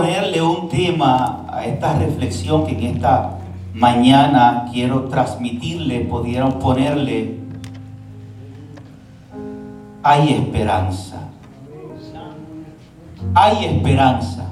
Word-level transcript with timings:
ponerle 0.00 0.40
un 0.40 0.66
tema 0.70 1.44
a 1.52 1.66
esta 1.66 1.98
reflexión 1.98 2.66
que 2.66 2.72
en 2.72 2.96
esta 2.96 3.38
mañana 3.74 4.66
quiero 4.72 5.04
transmitirle, 5.10 6.00
pudieron 6.06 6.54
ponerle, 6.54 7.38
hay 10.02 10.32
esperanza. 10.32 11.28
Hay 13.34 13.66
esperanza. 13.66 14.48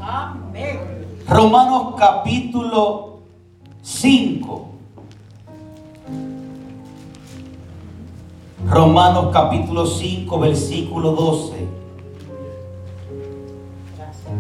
Romanos 1.27 1.95
capítulo 1.97 3.21
5. 3.81 4.69
Romanos 8.69 9.29
capítulo 9.33 9.87
5, 9.87 10.39
versículo 10.41 11.13
12. 11.13 11.78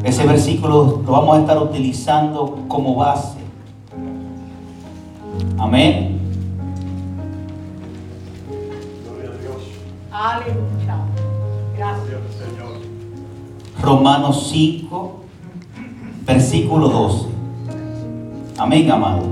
Ese 0.04 0.26
versículo 0.26 1.02
lo 1.04 1.12
vamos 1.12 1.36
a 1.36 1.40
estar 1.40 1.58
utilizando 1.58 2.64
como 2.68 2.94
base. 2.94 3.38
Amén. 5.58 6.20
Gloria 9.04 9.30
a 9.30 9.42
Dios. 9.42 9.62
Aleluya. 10.12 10.98
Gracias. 11.76 12.20
Señor. 12.38 12.78
Romanos 13.82 14.48
5, 14.50 15.14
versículo 16.26 16.88
12. 16.88 17.26
Amén, 18.58 18.90
amado. 18.90 19.22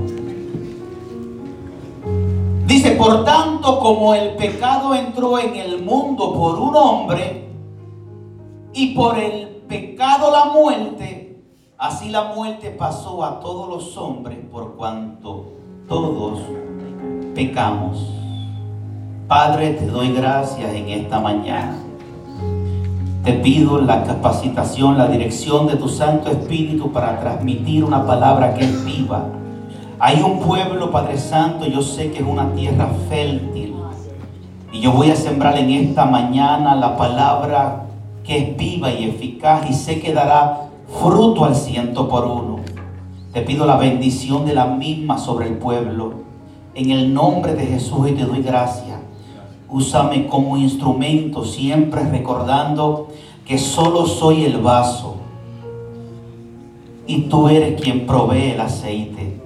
Dice, 2.65 2.91
por 2.91 3.23
tanto, 3.23 3.79
como 3.79 4.13
el 4.13 4.35
pecado 4.35 4.93
entró 4.93 5.39
en 5.39 5.55
el 5.55 5.83
mundo 5.83 6.33
por 6.33 6.59
un 6.59 6.75
hombre, 6.75 7.47
y 8.77 8.93
por 8.93 9.17
el 9.17 9.56
pecado 9.67 10.31
la 10.31 10.45
muerte, 10.45 11.43
así 11.77 12.09
la 12.09 12.33
muerte 12.33 12.71
pasó 12.71 13.23
a 13.23 13.39
todos 13.39 13.69
los 13.69 13.97
hombres 13.97 14.37
por 14.51 14.75
cuanto 14.75 15.53
todos 15.87 16.39
pecamos. 17.35 18.13
Padre, 19.27 19.71
te 19.73 19.85
doy 19.87 20.13
gracias 20.13 20.73
en 20.73 20.89
esta 20.89 21.19
mañana. 21.19 21.77
Te 23.23 23.33
pido 23.33 23.81
la 23.81 24.03
capacitación, 24.05 24.97
la 24.97 25.07
dirección 25.07 25.67
de 25.67 25.75
tu 25.75 25.89
Santo 25.89 26.29
Espíritu 26.29 26.91
para 26.93 27.19
transmitir 27.19 27.83
una 27.83 28.05
palabra 28.05 28.53
que 28.53 28.63
es 28.63 28.85
viva. 28.85 29.25
Hay 29.99 30.21
un 30.21 30.39
pueblo, 30.39 30.91
Padre 30.91 31.17
Santo, 31.17 31.65
yo 31.65 31.81
sé 31.81 32.11
que 32.11 32.19
es 32.19 32.27
una 32.27 32.53
tierra 32.53 32.87
fértil. 33.09 33.75
Y 34.71 34.79
yo 34.79 34.93
voy 34.93 35.11
a 35.11 35.15
sembrar 35.15 35.57
en 35.57 35.71
esta 35.71 36.05
mañana 36.05 36.75
la 36.75 36.95
palabra 36.95 37.86
que 38.27 38.37
es 38.37 38.57
viva 38.57 38.91
y 38.91 39.05
eficaz 39.05 39.69
y 39.69 39.73
sé 39.73 40.01
que 40.01 40.13
dará 40.13 40.69
fruto 41.01 41.45
al 41.45 41.55
ciento 41.55 42.09
por 42.09 42.25
uno. 42.25 42.57
Te 43.31 43.41
pido 43.41 43.65
la 43.65 43.77
bendición 43.77 44.45
de 44.45 44.53
la 44.53 44.65
misma 44.65 45.17
sobre 45.17 45.47
el 45.47 45.53
pueblo. 45.53 46.11
En 46.75 46.91
el 46.91 47.13
nombre 47.13 47.55
de 47.55 47.65
Jesús 47.65 48.09
y 48.09 48.11
te 48.11 48.25
doy 48.25 48.41
gracias. 48.41 48.99
Úsame 49.69 50.27
como 50.27 50.57
instrumento, 50.57 51.45
siempre 51.45 52.03
recordando 52.03 53.07
que 53.45 53.57
solo 53.57 54.05
soy 54.05 54.43
el 54.43 54.57
vaso 54.57 55.15
y 57.05 57.21
tú 57.23 57.47
eres 57.47 57.79
quien 57.81 58.05
provee 58.05 58.51
el 58.51 58.59
aceite. 58.59 59.39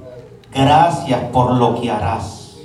Gracias 0.52 1.24
por 1.26 1.54
lo 1.54 1.80
que 1.80 1.92
harás. 1.92 2.58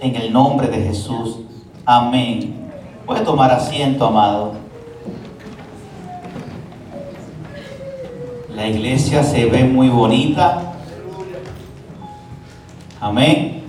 En 0.00 0.14
el 0.14 0.32
nombre 0.32 0.68
de 0.68 0.80
Jesús. 0.80 1.38
Amén. 1.84 2.54
Puede 3.04 3.22
tomar 3.22 3.50
asiento, 3.50 4.06
amado. 4.06 4.63
La 8.54 8.68
iglesia 8.68 9.24
se 9.24 9.46
ve 9.46 9.64
muy 9.64 9.88
bonita. 9.88 10.74
Amén. 13.00 13.64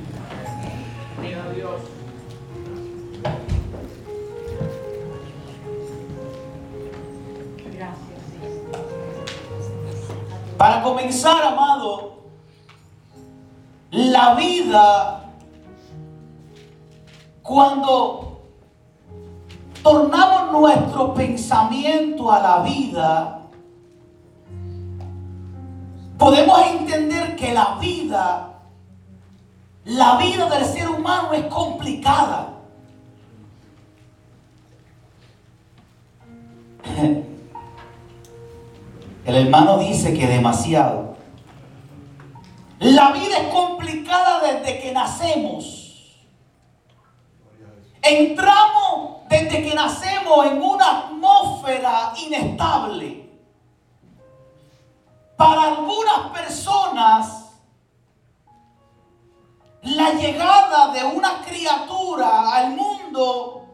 Para 10.55 10.81
comenzar, 10.83 11.43
amado, 11.43 12.23
la 13.91 14.35
vida, 14.35 15.25
cuando 17.41 18.41
tornamos 19.83 20.51
nuestro 20.51 21.13
pensamiento 21.13 22.31
a 22.31 22.39
la 22.39 22.59
vida, 22.59 23.44
podemos 26.17 26.59
entender 26.67 27.35
que 27.35 27.53
la 27.53 27.77
vida, 27.79 28.53
la 29.85 30.17
vida 30.17 30.49
del 30.49 30.65
ser 30.65 30.89
humano 30.89 31.33
es 31.33 31.45
complicada. 31.45 32.53
El 39.25 39.35
hermano 39.35 39.79
dice 39.79 40.13
que 40.13 40.27
demasiado. 40.27 41.15
La 42.79 43.11
vida 43.11 43.39
es 43.39 43.47
complicada 43.47 44.41
desde 44.41 44.79
que 44.79 44.91
nacemos. 44.91 46.15
Entramos 48.01 49.21
desde 49.27 49.63
que 49.63 49.73
nacemos 49.73 50.45
en 50.45 50.61
una 50.61 50.99
atmósfera 50.99 52.13
inestable. 52.23 53.24
Para 55.37 55.63
algunas 55.63 56.31
personas, 56.33 57.45
la 59.81 60.11
llegada 60.11 60.93
de 60.93 61.03
una 61.03 61.41
criatura 61.41 62.55
al 62.55 62.71
mundo 62.71 63.65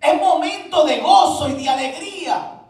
es 0.00 0.20
momento 0.20 0.84
de 0.84 1.00
gozo 1.00 1.48
y 1.48 1.62
de 1.62 1.68
alegría. 1.68 2.60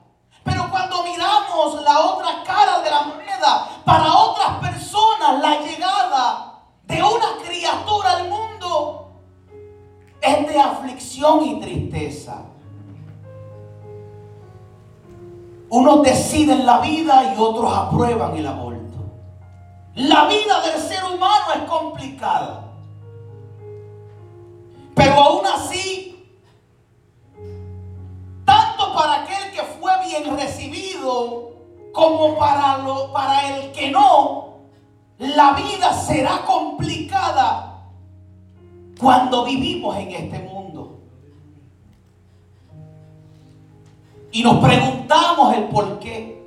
Pero 0.45 0.71
cuando 0.71 1.03
miramos 1.03 1.83
la 1.83 2.01
otra 2.01 2.43
cara 2.45 2.81
de 2.81 2.91
la 2.91 3.03
moneda, 3.03 3.69
para 3.85 4.13
otras 4.13 4.59
personas 4.61 5.41
la 5.41 5.61
llegada 5.61 6.61
de 6.85 7.03
una 7.03 7.39
criatura 7.43 8.19
al 8.19 8.29
mundo 8.29 9.13
es 10.21 10.47
de 10.47 10.61
aflicción 10.61 11.45
y 11.45 11.61
tristeza. 11.61 12.43
Unos 15.77 16.05
deciden 16.05 16.65
la 16.67 16.79
vida 16.79 17.35
y 17.35 17.41
otros 17.41 17.77
aprueban 17.77 18.37
el 18.37 18.47
aborto. 18.47 19.11
La 19.97 20.27
vida 20.27 20.61
del 20.61 20.81
ser 20.81 21.03
humano 21.03 21.47
es 21.53 21.63
complicada. 21.63 22.63
Pero 24.95 25.15
aún 25.15 25.45
así, 25.45 26.29
tanto 28.45 28.95
para 28.95 29.25
aquel 29.25 29.51
que 29.51 29.63
fue 29.81 29.91
bien 30.07 30.37
recibido 30.37 31.55
como 31.93 32.39
para, 32.39 32.79
lo, 32.79 33.13
para 33.13 33.57
el 33.57 33.73
que 33.73 33.91
no, 33.91 34.59
la 35.19 35.55
vida 35.55 35.93
será 35.93 36.43
complicada 36.47 37.83
cuando 39.01 39.45
vivimos 39.45 39.97
en 39.97 40.13
este 40.13 40.39
mundo. 40.39 40.54
Y 44.35 44.43
nos 44.43 44.57
preguntamos 44.57 45.57
el 45.57 45.65
por 45.69 46.01
qué. 46.01 46.43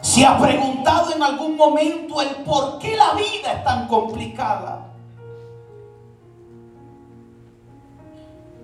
Si 0.00 0.24
has 0.24 0.42
preguntado 0.42 1.14
en 1.14 1.22
algún 1.22 1.56
momento 1.56 2.20
el 2.20 2.34
por 2.42 2.80
qué 2.80 2.96
la 2.96 3.12
vida 3.12 3.52
es 3.52 3.62
tan 3.62 3.86
complicada. 3.86 4.88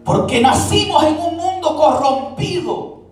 Porque 0.04 0.40
nacimos 0.40 1.04
en 1.04 1.16
un 1.16 1.36
mundo 1.36 1.76
corrompido, 1.76 3.02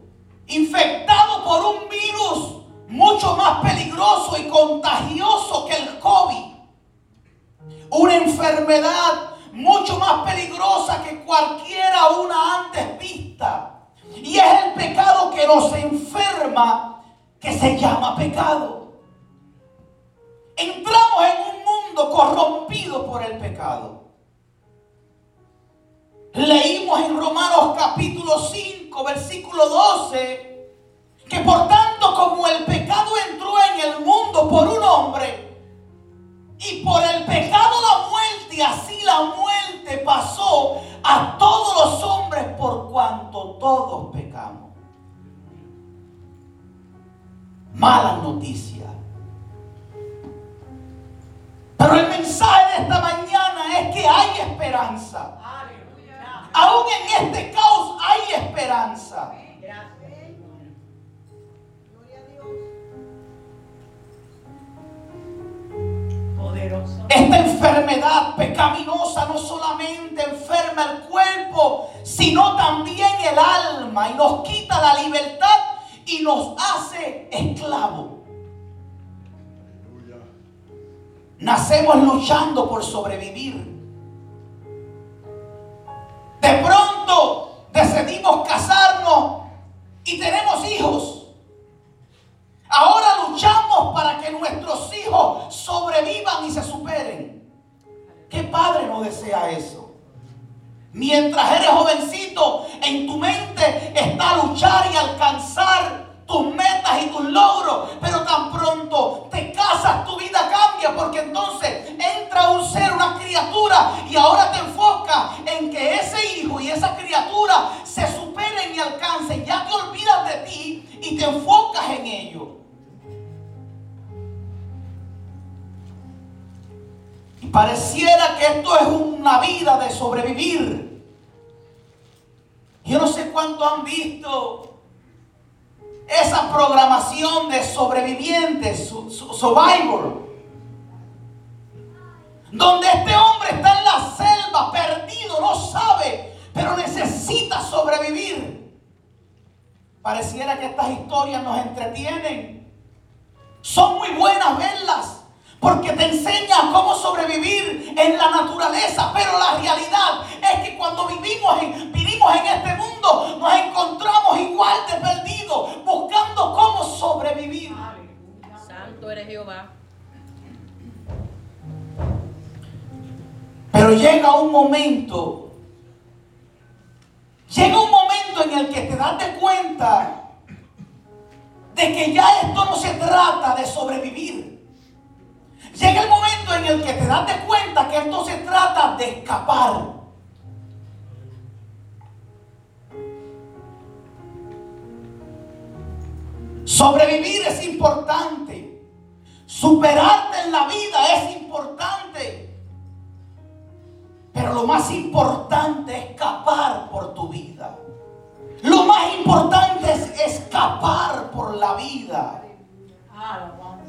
infectado 0.49 1.45
por 1.45 1.65
un 1.65 1.89
virus 1.89 2.57
mucho 2.89 3.37
más 3.37 3.61
peligroso 3.61 4.37
y 4.37 4.49
contagioso 4.49 5.67
que 5.67 5.77
el 5.77 6.01
COVID. 6.01 6.55
Una 7.91 8.17
enfermedad 8.17 9.34
mucho 9.55 9.99
más 9.99 10.29
peligrosa 10.29 11.03
que 11.03 11.21
cualquiera 11.21 12.11
una 12.11 12.65
antes 12.65 12.99
vista. 12.99 13.89
Y 14.17 14.37
es 14.37 14.65
el 14.65 14.75
pecado 14.75 15.31
que 15.31 15.47
nos 15.47 15.73
enferma, 15.73 17.03
que 17.41 17.53
se 17.53 17.79
llama 17.79 18.17
pecado. 18.17 18.93
Entramos 20.57 21.25
en 21.25 21.57
un 21.57 21.65
mundo 21.65 22.11
corrompido 22.11 23.07
por 23.07 23.23
el 23.23 23.39
pecado. 23.39 24.05
Leímos 26.33 27.01
en 27.01 27.17
Romanos 27.17 27.77
capítulo 27.79 28.39
5, 28.41 29.05
versículo 29.05 29.69
12, 29.69 30.69
que 31.29 31.39
por 31.41 31.69
tanto 31.69 32.15
como 32.15 32.47
el 32.49 32.65
pecado 32.65 33.13
entró 33.31 33.53
en 33.73 33.89
el 33.89 34.05
mundo 34.05 34.49
por 34.49 34.67
un 34.67 34.83
hombre, 34.83 35.54
y 36.59 36.85
por 36.85 37.03
el 37.03 37.25
pecado 37.25 37.75
la 37.83 38.09
muerte, 38.09 38.57
y 38.57 38.61
así 38.61 39.01
la 39.05 39.23
muerte 39.23 39.99
pasó 40.05 40.81
a 41.03 41.37
todos 41.39 41.75
los 41.77 42.03
hombres 42.03 42.45
por 42.57 42.91
cuanto 42.91 43.57
todos 43.61 44.13
pecamos. 44.13 44.65
malas 47.75 48.23
noticias. 48.23 48.89
Pero 51.77 51.95
el 51.95 52.09
mensaje 52.09 52.77
de 52.77 52.83
esta 52.83 53.01
mañana 53.01 53.79
es 53.79 53.95
que 53.95 54.09
hay 54.09 54.41
esperanza. 54.41 55.39
Aún 56.53 56.87
en 56.87 57.27
este 57.27 57.51
caos 57.51 57.99
hay 58.01 58.43
esperanza. 58.45 59.35
Gracias. 59.61 59.94
Esta 67.09 67.39
enfermedad 67.39 68.37
pecaminosa 68.37 69.27
no 69.27 69.39
solamente 69.39 70.23
enferma 70.23 70.93
el 70.93 70.99
cuerpo, 71.09 71.91
sino 72.05 72.57
también 72.57 73.13
el 73.21 73.39
alma 73.39 74.11
y 74.11 74.15
nos 74.15 74.43
quita 74.47 74.81
la 74.81 75.03
libertad 75.03 75.59
y 76.07 76.23
nos 76.23 76.55
hace 76.57 77.29
esclavos. 77.33 78.13
Nacemos 81.39 81.97
luchando 81.97 82.69
por 82.69 82.83
sobrevivir. 82.85 83.75
De 86.41 86.55
pronto 86.65 87.67
decidimos 87.73 88.47
casarnos 88.47 89.44
Mientras 101.35 101.67
jovencito, 101.67 102.67
en 102.81 103.07
tu 103.09 103.19
mente 103.19 103.93
está 103.93 104.37
luchar 104.37 104.94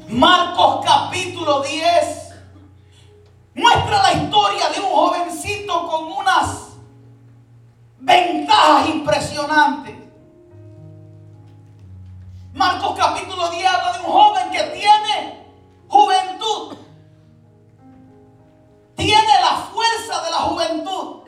Marcos 0.08 0.84
capítulo 0.86 1.60
10 1.62 2.34
muestra 3.56 4.02
la 4.02 4.12
historia 4.12 4.68
de 4.68 4.80
un 4.80 4.86
jovencito 4.86 5.88
con 5.88 6.12
unas 6.12 6.76
ventajas 7.98 8.88
impresionantes. 8.88 9.96
Marcos 12.54 12.96
capítulo 12.96 13.50
10 13.50 13.66
habla 13.66 13.92
de 13.94 13.98
un 14.04 14.12
joven 14.12 14.50
que 14.52 14.62
tiene 14.62 15.46
juventud. 15.88 16.76
Tiene 18.94 19.40
la 19.40 19.56
fuerza 19.56 20.22
de 20.22 20.30
la 20.30 20.36
juventud. 20.36 21.22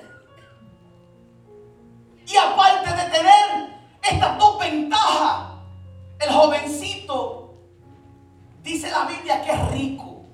Y 2.28 2.36
aparte 2.36 2.90
de 2.90 3.10
tener 3.10 3.80
estas 4.02 4.38
dos 4.38 4.56
ventajas, 4.60 5.48
el 6.20 6.30
jovencito 6.30 7.47
dice 8.68 8.90
la 8.90 9.04
Biblia 9.04 9.42
que 9.42 9.50
es 9.50 9.70
rico. 9.70 10.24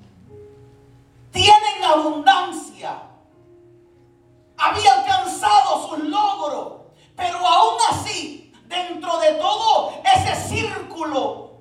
Tienen 1.30 1.84
abundancia. 1.84 3.02
Había 4.58 4.92
alcanzado 4.92 5.88
sus 5.88 5.98
logros. 6.00 6.72
Pero 7.16 7.38
aún 7.38 7.78
así, 7.90 8.52
dentro 8.66 9.18
de 9.20 9.34
todo 9.34 9.92
ese 10.16 10.34
círculo 10.48 11.52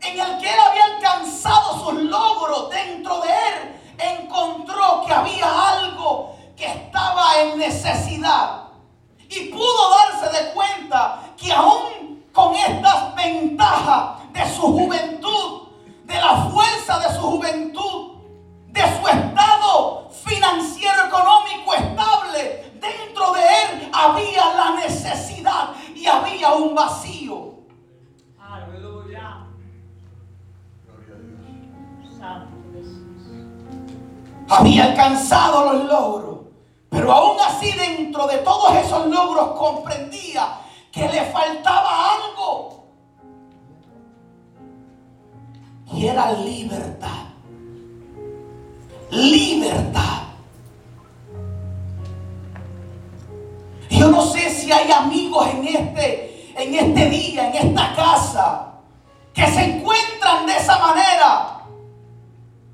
en 0.00 0.20
el 0.20 0.38
que 0.38 0.48
él 0.48 0.60
había 0.60 0.84
alcanzado 0.84 1.84
sus 1.84 2.02
logros, 2.04 2.70
dentro 2.70 3.20
de 3.20 3.28
él 3.28 3.80
encontró 3.98 5.02
que 5.04 5.12
había 5.12 5.68
algo 5.70 6.36
que 6.56 6.66
estaba 6.66 7.40
en 7.40 7.58
necesidad. 7.58 8.68
Y 9.28 9.46
pudo 9.46 9.90
darse 9.90 10.44
de 10.44 10.52
cuenta 10.52 11.22
que 11.36 11.52
aún 11.52 12.24
con 12.32 12.54
estas 12.54 13.14
ventajas 13.16 14.19
de 14.32 14.54
su 14.54 14.62
juventud, 14.62 15.68
de 16.04 16.14
la 16.14 16.48
fuerza 16.50 16.98
de 17.00 17.14
su 17.14 17.20
juventud, 17.22 18.18
de 18.66 18.80
su 18.80 19.08
estado 19.08 20.08
financiero 20.10 21.06
económico 21.06 21.74
estable, 21.74 22.72
dentro 22.80 23.32
de 23.32 23.40
él 23.40 23.90
había 23.92 24.54
la 24.54 24.70
necesidad 24.76 25.70
y 25.94 26.06
había 26.06 26.52
un 26.52 26.74
vacío. 26.74 27.54
Aleluya. 28.38 29.46
Había 34.48 34.84
alcanzado 34.86 35.72
los 35.72 35.84
logros, 35.84 36.38
pero 36.88 37.12
aún 37.12 37.36
así 37.40 37.70
dentro 37.70 38.26
de 38.26 38.38
todos 38.38 38.74
esos 38.74 39.06
logros 39.06 39.52
comprendía 39.52 40.58
que 40.90 41.08
le 41.08 41.24
faltaba 41.26 42.14
algo. 42.14 42.79
Y 45.92 46.06
era 46.06 46.32
libertad. 46.32 47.24
Libertad. 49.10 50.22
Yo 53.90 54.08
no 54.08 54.24
sé 54.26 54.50
si 54.50 54.70
hay 54.72 54.90
amigos 54.90 55.46
en 55.48 55.66
este, 55.66 56.52
en 56.56 56.74
este 56.74 57.10
día, 57.10 57.48
en 57.48 57.68
esta 57.68 57.94
casa, 57.94 58.72
que 59.34 59.46
se 59.46 59.64
encuentran 59.64 60.46
de 60.46 60.56
esa 60.56 60.78
manera 60.78 61.60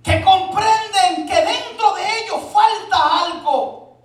que 0.03 0.23
comprenden 0.23 1.27
que 1.27 1.35
dentro 1.35 1.95
de 1.95 2.03
ellos 2.21 2.41
falta 2.53 3.25
algo 3.25 3.99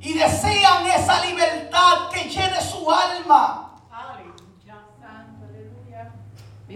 y 0.00 0.14
desean 0.14 0.86
esa 0.86 1.24
libertad 1.24 2.08
que 2.12 2.28
llene 2.28 2.60
su 2.62 2.90
alma, 2.90 3.74
Aleluya. 3.90 4.86
Santo. 5.00 5.44
Aleluya. 5.46 6.12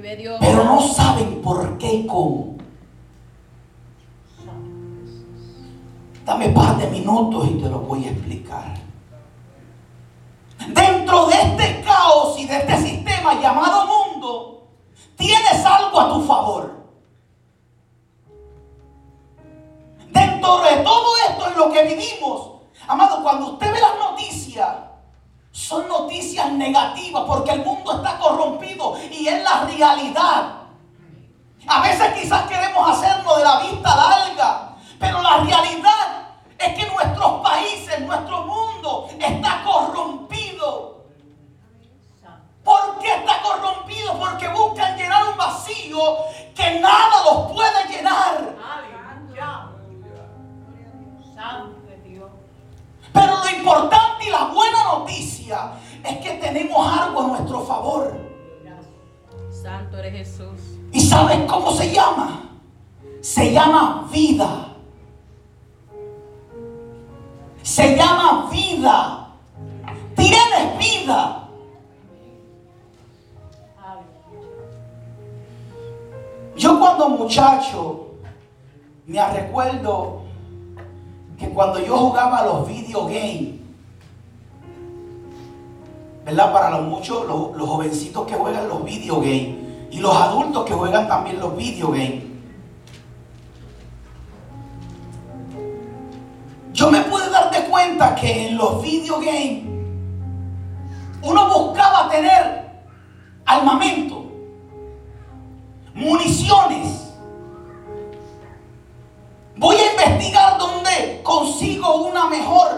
Pero 0.00 0.64
no 0.64 0.80
saben 0.80 1.42
por 1.42 1.76
qué 1.78 1.92
y 1.92 2.06
cómo. 2.06 2.56
Dame 6.24 6.50
par 6.50 6.76
de 6.76 6.86
minutos 6.88 7.48
y 7.50 7.54
te 7.54 7.68
lo 7.68 7.80
voy 7.80 8.04
a 8.04 8.10
explicar. 8.10 8.74
Dentro 10.68 11.26
de 11.26 11.34
este 11.34 11.80
caos 11.82 12.38
y 12.38 12.46
de 12.46 12.58
este 12.58 12.76
sistema 12.76 13.40
llamado 13.40 13.86
mundo, 13.86 14.68
tienes 15.16 15.64
algo 15.64 16.00
a 16.00 16.12
tu 16.12 16.22
favor. 16.22 16.70
Dentro 20.10 20.60
de 20.60 20.76
todo 20.76 21.06
esto 21.28 21.48
en 21.48 21.58
lo 21.58 21.72
que 21.72 21.82
vivimos, 21.82 22.52
amado, 22.86 23.22
cuando 23.22 23.52
usted 23.52 23.72
ve 23.72 23.80
las 23.80 23.98
noticias, 23.98 24.87
son 25.58 25.88
noticias 25.88 26.52
negativas 26.52 27.24
porque 27.26 27.50
el 27.50 27.64
mundo 27.64 27.96
está 27.96 28.16
corrompido 28.16 28.96
y 29.10 29.26
es 29.26 29.42
la 29.42 29.64
realidad. 29.64 30.52
A 31.66 31.82
veces 31.82 32.12
quizás 32.14 32.48
queremos 32.48 32.88
hacernos 32.88 33.36
de 33.36 33.44
la 33.44 33.58
vista 33.58 33.96
larga, 33.96 34.76
pero 35.00 35.20
la 35.20 35.38
realidad 35.38 36.28
es 36.58 36.74
que 36.74 36.86
nuestros 36.86 37.42
países, 37.42 38.00
nuestro 38.00 38.46
mundo 38.46 39.08
está 39.18 39.64
corrompido. 39.64 41.04
¿Por 42.62 42.98
qué 43.00 43.14
está 43.16 43.42
corrompido? 43.42 44.16
Porque 44.16 44.48
buscan 44.48 44.96
llenar 44.96 45.26
un 45.26 45.36
vacío 45.36 45.98
que 46.54 46.78
nada 46.78 47.24
los 47.24 47.52
puede 47.52 47.88
llenar. 47.88 48.56
Aleluya. 48.62 49.70
Santo. 51.34 51.87
Pero 53.12 53.36
lo 53.36 53.58
importante 53.58 54.26
y 54.26 54.30
la 54.30 54.44
buena 54.46 54.84
noticia 54.84 55.72
es 56.04 56.18
que 56.18 56.34
tenemos 56.34 56.86
algo 56.86 57.22
a 57.22 57.26
nuestro 57.28 57.64
favor. 57.64 58.28
Santo 59.50 59.98
eres 59.98 60.28
Jesús. 60.28 60.78
¿Y 60.92 61.00
sabes 61.00 61.40
cómo 61.50 61.72
se 61.72 61.92
llama? 61.92 62.50
Se 63.20 63.52
llama 63.52 64.08
vida. 64.12 64.68
Se 67.62 67.96
llama 67.96 68.48
vida. 68.50 69.28
Tienes 70.16 70.78
vida. 70.78 71.48
Yo 76.56 76.80
cuando 76.80 77.08
muchacho 77.10 78.14
me 79.06 79.24
recuerdo 79.32 80.22
que 81.38 81.48
cuando 81.50 81.78
yo 81.78 81.96
jugaba 81.96 82.42
los 82.42 82.66
video 82.66 83.04
games, 83.04 83.60
¿verdad? 86.24 86.52
Para 86.52 86.70
los 86.70 86.82
muchos, 86.82 87.26
los, 87.26 87.56
los 87.56 87.68
jovencitos 87.68 88.26
que 88.26 88.34
juegan 88.34 88.68
los 88.68 88.84
video 88.84 89.20
games 89.20 89.56
y 89.90 90.00
los 90.00 90.14
adultos 90.14 90.64
que 90.64 90.74
juegan 90.74 91.06
también 91.06 91.38
los 91.38 91.56
video 91.56 91.90
games. 91.90 92.24
Yo 96.72 96.90
me 96.90 97.00
pude 97.02 97.30
dar 97.30 97.50
de 97.50 97.68
cuenta 97.68 98.14
que 98.14 98.48
en 98.48 98.58
los 98.58 98.82
video 98.82 99.18
games 99.20 99.64
uno 101.22 101.48
buscaba 101.48 102.08
tener 102.08 102.70
armamento, 103.44 104.24
municiones. 105.94 107.07
Voy 109.58 109.74
a 109.74 109.90
investigar 109.90 110.56
dónde 110.56 111.20
consigo 111.24 111.92
una 112.02 112.26
mejor 112.26 112.68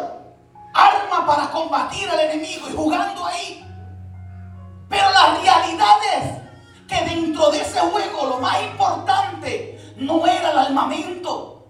arma 0.73 1.27
para 1.27 1.51
combatir 1.51 2.09
al 2.09 2.21
enemigo 2.21 2.71
y 2.71 2.73
jugando 2.75 3.27
ahí. 3.27 3.63
Pero 4.89 5.11
la 5.11 5.35
realidad 5.43 5.97
es 6.17 6.89
que 6.89 7.05
dentro 7.05 7.51
de 7.51 7.61
ese 7.61 7.81
juego 7.81 8.25
lo 8.25 8.39
más 8.39 8.63
importante 8.63 9.95
no 9.97 10.27
era 10.27 10.53
el 10.53 10.59
armamento. 10.59 11.67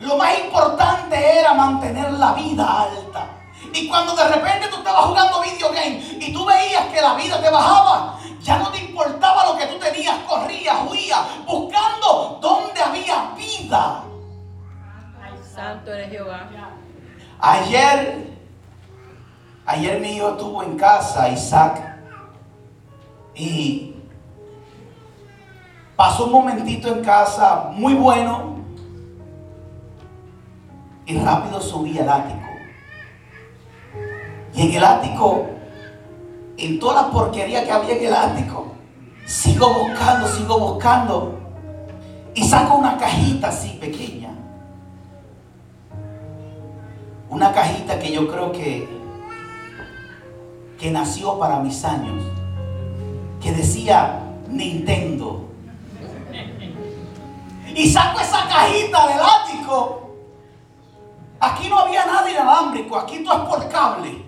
Lo 0.00 0.18
más 0.18 0.38
importante 0.38 1.38
era 1.38 1.54
mantener 1.54 2.12
la 2.12 2.34
vida 2.34 2.82
alta. 2.82 3.30
Y 3.72 3.88
cuando 3.88 4.14
de 4.14 4.28
repente 4.28 4.68
tú 4.68 4.76
estabas 4.76 5.06
jugando 5.06 5.40
video 5.40 5.72
game 5.72 5.96
y 6.20 6.30
tú 6.30 6.44
veías 6.44 6.88
que 6.88 7.00
la 7.00 7.14
vida 7.14 7.40
te 7.40 7.48
bajaba, 7.48 8.18
ya 8.42 8.58
no 8.58 8.70
te 8.70 8.80
importaba 8.80 9.46
lo 9.46 9.56
que 9.56 9.64
tú 9.64 9.78
tenías, 9.78 10.18
corrías, 10.28 10.76
huías, 10.90 11.20
buscando 11.46 12.38
dónde 12.42 12.82
había 12.82 13.32
vida. 13.34 14.11
Santo 15.62 15.92
eres 15.92 16.10
Jehová. 16.10 16.50
Ayer, 17.38 18.26
ayer 19.64 20.00
mi 20.00 20.16
hijo 20.16 20.30
estuvo 20.30 20.60
en 20.60 20.76
casa, 20.76 21.28
Isaac, 21.28 22.00
y 23.32 23.94
pasó 25.94 26.24
un 26.26 26.32
momentito 26.32 26.88
en 26.88 27.04
casa 27.04 27.70
muy 27.74 27.94
bueno 27.94 28.56
y 31.06 31.16
rápido 31.18 31.60
subí 31.60 31.96
al 31.96 32.08
ático. 32.08 32.48
Y 34.54 34.62
en 34.62 34.72
el 34.74 34.84
ático, 34.84 35.46
en 36.56 36.80
toda 36.80 37.02
la 37.02 37.10
porquería 37.12 37.62
que 37.62 37.70
había 37.70 37.94
en 37.98 38.06
el 38.06 38.14
ático, 38.14 38.72
sigo 39.26 39.72
buscando, 39.74 40.26
sigo 40.26 40.58
buscando 40.58 41.38
y 42.34 42.42
saco 42.42 42.74
una 42.74 42.98
cajita 42.98 43.50
así 43.50 43.78
pequeña. 43.80 44.21
Una 47.32 47.50
cajita 47.50 47.98
que 47.98 48.12
yo 48.12 48.28
creo 48.28 48.52
que, 48.52 48.86
que 50.78 50.90
nació 50.90 51.38
para 51.38 51.60
mis 51.60 51.82
años. 51.82 52.22
Que 53.40 53.52
decía 53.52 54.20
Nintendo. 54.48 55.48
Y 57.74 57.88
saco 57.88 58.20
esa 58.20 58.46
cajita 58.46 59.06
del 59.06 59.18
ático. 59.18 60.10
Aquí 61.40 61.70
no 61.70 61.78
había 61.78 62.04
nada 62.04 62.30
inalámbrico, 62.30 62.98
aquí 62.98 63.24
todo 63.24 63.44
es 63.44 63.48
por 63.48 63.68
cable. 63.70 64.22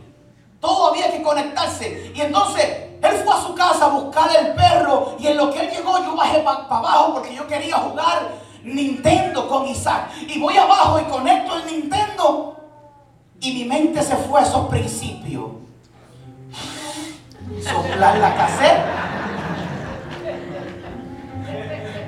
Todo 0.58 0.88
había 0.88 1.12
que 1.12 1.22
conectarse. 1.22 2.10
Y 2.14 2.22
entonces 2.22 2.64
él 3.02 3.16
fue 3.22 3.34
a 3.34 3.42
su 3.42 3.54
casa 3.54 3.84
a 3.84 3.88
buscar 3.88 4.30
el 4.34 4.54
perro. 4.54 5.14
Y 5.18 5.26
en 5.26 5.36
lo 5.36 5.52
que 5.52 5.60
él 5.60 5.70
llegó, 5.70 6.02
yo 6.02 6.16
bajé 6.16 6.38
para 6.38 6.60
abajo 6.60 7.12
porque 7.16 7.34
yo 7.34 7.46
quería 7.46 7.76
jugar 7.76 8.30
Nintendo 8.62 9.46
con 9.46 9.66
Isaac. 9.66 10.08
Y 10.26 10.40
voy 10.40 10.56
abajo 10.56 10.98
y 10.98 11.04
conecto 11.04 11.58
el 11.58 11.66
Nintendo. 11.66 12.63
Y 13.40 13.52
mi 13.52 13.64
mente 13.64 14.02
se 14.02 14.16
fue 14.16 14.40
a 14.40 14.44
esos 14.44 14.68
principios. 14.68 15.44
Soplar 17.62 18.18
la 18.18 18.34
cassette. 18.36 18.84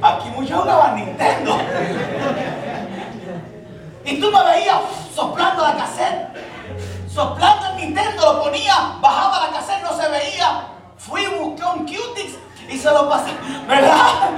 Aquí 0.03 0.29
muchos 0.31 0.61
jugaban 0.61 0.97
Nintendo. 0.97 1.59
Y 4.05 4.21
tú 4.21 4.31
me 4.31 4.45
veías 4.45 4.81
soplando 5.15 5.63
la 5.63 5.77
cassette. 5.77 6.29
Soplando 7.13 7.71
el 7.71 7.77
Nintendo, 7.77 8.35
lo 8.35 8.43
ponía, 8.43 8.99
bajaba 9.01 9.47
la 9.47 9.53
cassette, 9.53 9.83
no 9.83 9.97
se 9.97 10.09
veía. 10.09 10.69
Fui 10.99 11.23
y 11.23 11.27
busqué 11.27 11.65
un 11.65 11.87
Qtix 11.87 12.35
y 12.69 12.79
se 12.79 12.91
lo 12.91 13.09
pasé. 13.09 13.31
¿Verdad? 13.67 14.31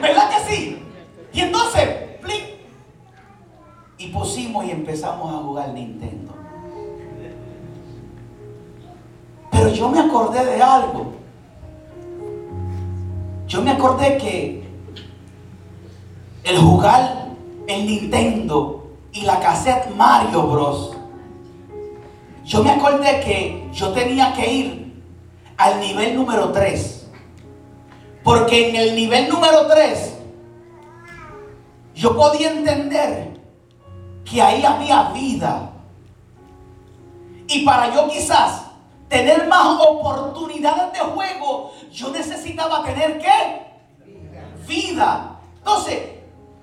¿Verdad 0.00 0.30
que 0.30 0.52
sí? 0.52 0.86
Y 1.32 1.40
entonces, 1.40 1.88
plic, 2.22 2.53
y 3.98 4.08
pusimos 4.08 4.64
y 4.64 4.70
empezamos 4.70 5.32
a 5.32 5.38
jugar 5.38 5.72
Nintendo. 5.72 6.32
Pero 9.50 9.68
yo 9.68 9.88
me 9.88 10.00
acordé 10.00 10.44
de 10.44 10.62
algo. 10.62 11.12
Yo 13.46 13.62
me 13.62 13.70
acordé 13.70 14.18
que 14.18 14.64
el 16.42 16.58
jugar 16.58 17.28
el 17.66 17.86
Nintendo 17.86 18.90
y 19.12 19.22
la 19.22 19.40
cassette 19.40 19.94
Mario 19.96 20.46
Bros. 20.46 20.96
Yo 22.44 22.62
me 22.62 22.70
acordé 22.70 23.20
que 23.20 23.70
yo 23.72 23.92
tenía 23.92 24.34
que 24.34 24.52
ir 24.52 25.02
al 25.56 25.80
nivel 25.80 26.16
número 26.16 26.50
3. 26.52 27.06
Porque 28.22 28.70
en 28.70 28.76
el 28.76 28.96
nivel 28.96 29.28
número 29.28 29.66
3 29.66 30.18
yo 31.94 32.16
podía 32.16 32.50
entender 32.50 33.33
que 34.24 34.42
ahí 34.42 34.64
había 34.64 35.10
vida. 35.10 35.70
Y 37.46 37.64
para 37.64 37.94
yo 37.94 38.08
quizás 38.08 38.62
tener 39.08 39.46
más 39.46 39.80
oportunidades 39.80 40.92
de 40.92 41.00
juego, 41.00 41.72
yo 41.92 42.10
necesitaba 42.10 42.82
tener 42.82 43.18
qué? 43.18 43.64
Vida. 44.66 45.38
Entonces, 45.58 46.14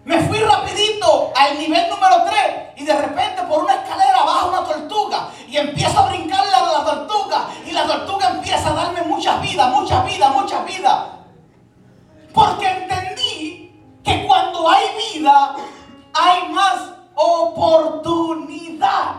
me 0.04 0.20
fui 0.22 0.40
rapidito 0.40 1.32
al 1.36 1.60
nivel 1.60 1.90
número 1.90 2.24
3 2.26 2.36
y 2.78 2.86
de 2.86 2.94
repente 2.94 3.44
por 3.44 3.64
una 3.64 3.76
escalera 3.76 4.24
baja 4.26 4.46
una 4.48 4.64
tortuga 4.64 5.30
y 5.48 5.58
empiezo 5.58 6.00
a 6.00 6.08
brincarle 6.08 6.54
a 6.56 6.80
la 6.80 6.84
tortuga 6.84 7.48
y 7.68 7.72
la 7.72 7.86
tortuga 7.86 8.30
empieza 8.32 8.70
a 8.70 8.74
darme 8.74 9.04
mucha 9.04 9.38
vida, 9.38 9.68
mucha 9.68 10.04
vida, 10.04 10.30
mucha 10.30 10.64
vida. 10.64 11.20
Porque 12.34 12.68
entendí 12.68 14.00
que 14.04 14.26
cuando 14.26 14.68
hay 14.68 14.86
vida 15.14 15.56
hay 16.14 16.50
más 16.52 17.01
oportunidad. 17.16 19.16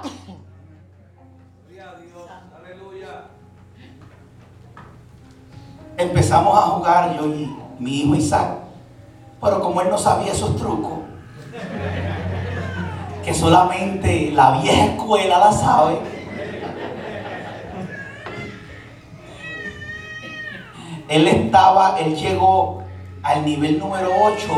Empezamos 5.96 6.58
a 6.58 6.62
jugar 6.62 7.16
yo 7.16 7.26
y 7.26 7.56
mi 7.78 8.00
hijo 8.00 8.14
Isaac. 8.14 8.58
Pero 9.40 9.60
como 9.60 9.80
él 9.80 9.90
no 9.90 9.98
sabía 9.98 10.32
esos 10.32 10.56
trucos, 10.56 10.98
que 13.24 13.34
solamente 13.34 14.30
la 14.32 14.60
vieja 14.60 14.86
escuela 14.86 15.38
la 15.38 15.52
sabe, 15.52 16.00
Él 21.12 21.28
estaba, 21.28 21.98
él 21.98 22.16
llegó 22.16 22.82
al 23.22 23.44
nivel 23.44 23.78
número 23.78 24.08
8 24.22 24.48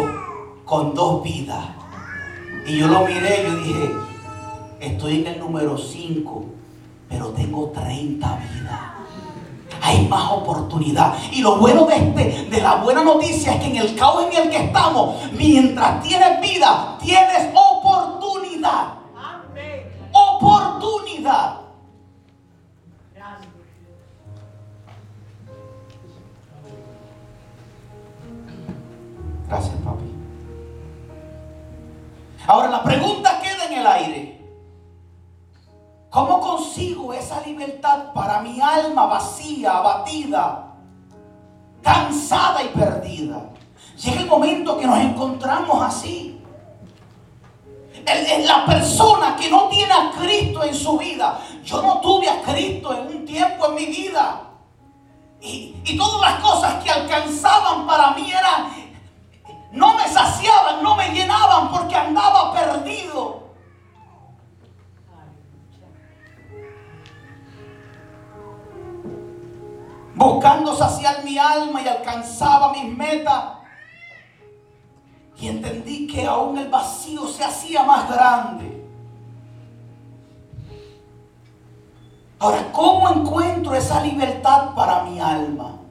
con 0.64 0.94
dos 0.94 1.20
vidas. 1.24 1.73
Y 2.66 2.78
yo 2.78 2.88
lo 2.88 3.04
miré 3.04 3.42
y 3.42 3.44
yo 3.44 3.56
dije, 3.56 3.90
estoy 4.80 5.20
en 5.20 5.26
el 5.26 5.38
número 5.38 5.76
5, 5.76 6.44
pero 7.08 7.28
tengo 7.28 7.70
30 7.70 8.36
vidas. 8.36 8.80
Hay 9.82 10.08
más 10.08 10.32
oportunidad. 10.32 11.14
Y 11.30 11.42
lo 11.42 11.56
bueno 11.56 11.84
de 11.84 11.96
este, 11.96 12.48
de 12.50 12.60
la 12.62 12.76
buena 12.76 13.04
noticia 13.04 13.54
es 13.54 13.60
que 13.60 13.66
en 13.66 13.76
el 13.76 13.94
caos 13.96 14.24
en 14.24 14.42
el 14.44 14.50
que 14.50 14.64
estamos, 14.64 15.16
mientras 15.32 16.02
tienes 16.02 16.40
vida, 16.40 16.96
tienes 17.02 17.50
oportunidad. 17.54 18.94
Amén. 19.14 19.92
Oportunidad. 20.10 21.56
Gracias. 23.14 23.48
Gracias, 29.48 29.74
papi. 29.84 30.13
Ahora 32.46 32.68
la 32.68 32.82
pregunta 32.82 33.40
queda 33.40 33.64
en 33.66 33.72
el 33.72 33.86
aire. 33.86 34.34
¿Cómo 36.10 36.40
consigo 36.40 37.12
esa 37.12 37.40
libertad 37.40 38.12
para 38.12 38.40
mi 38.40 38.60
alma 38.60 39.06
vacía, 39.06 39.78
abatida, 39.78 40.74
cansada 41.82 42.62
y 42.62 42.68
perdida? 42.68 43.50
Llega 43.96 44.20
el 44.20 44.26
momento 44.26 44.78
que 44.78 44.86
nos 44.86 44.98
encontramos 44.98 45.82
así. 45.82 46.40
La 48.46 48.66
persona 48.66 49.34
que 49.34 49.50
no 49.50 49.68
tiene 49.68 49.92
a 49.92 50.12
Cristo 50.16 50.62
en 50.62 50.74
su 50.74 50.98
vida. 50.98 51.40
Yo 51.64 51.80
no 51.80 52.00
tuve 52.00 52.28
a 52.28 52.42
Cristo 52.42 52.92
en 52.92 53.06
un 53.06 53.24
tiempo 53.24 53.66
en 53.66 53.74
mi 53.74 53.86
vida. 53.86 54.42
Y, 55.40 55.74
y 55.84 55.96
todas 55.96 56.20
las 56.20 56.40
cosas 56.40 56.84
que 56.84 56.90
alcanzaban 56.90 57.86
para 57.86 58.10
mí 58.12 58.30
eran, 58.30 58.83
no 59.74 59.94
me 59.94 60.08
saciaban, 60.08 60.82
no 60.82 60.94
me 60.94 61.08
llenaban 61.08 61.70
porque 61.70 61.96
andaba 61.96 62.52
perdido. 62.52 63.42
Buscando 70.14 70.76
saciar 70.76 71.24
mi 71.24 71.36
alma 71.36 71.82
y 71.82 71.88
alcanzaba 71.88 72.72
mis 72.72 72.96
metas. 72.96 73.44
Y 75.36 75.48
entendí 75.48 76.06
que 76.06 76.24
aún 76.24 76.56
el 76.56 76.68
vacío 76.68 77.26
se 77.26 77.42
hacía 77.42 77.82
más 77.82 78.08
grande. 78.08 78.80
Ahora, 82.38 82.70
¿cómo 82.70 83.08
encuentro 83.08 83.74
esa 83.74 84.00
libertad 84.00 84.72
para 84.76 85.02
mi 85.02 85.18
alma? 85.18 85.83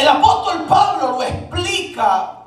El 0.00 0.08
apóstol 0.08 0.64
Pablo 0.66 1.12
lo 1.12 1.22
explica. 1.22 2.38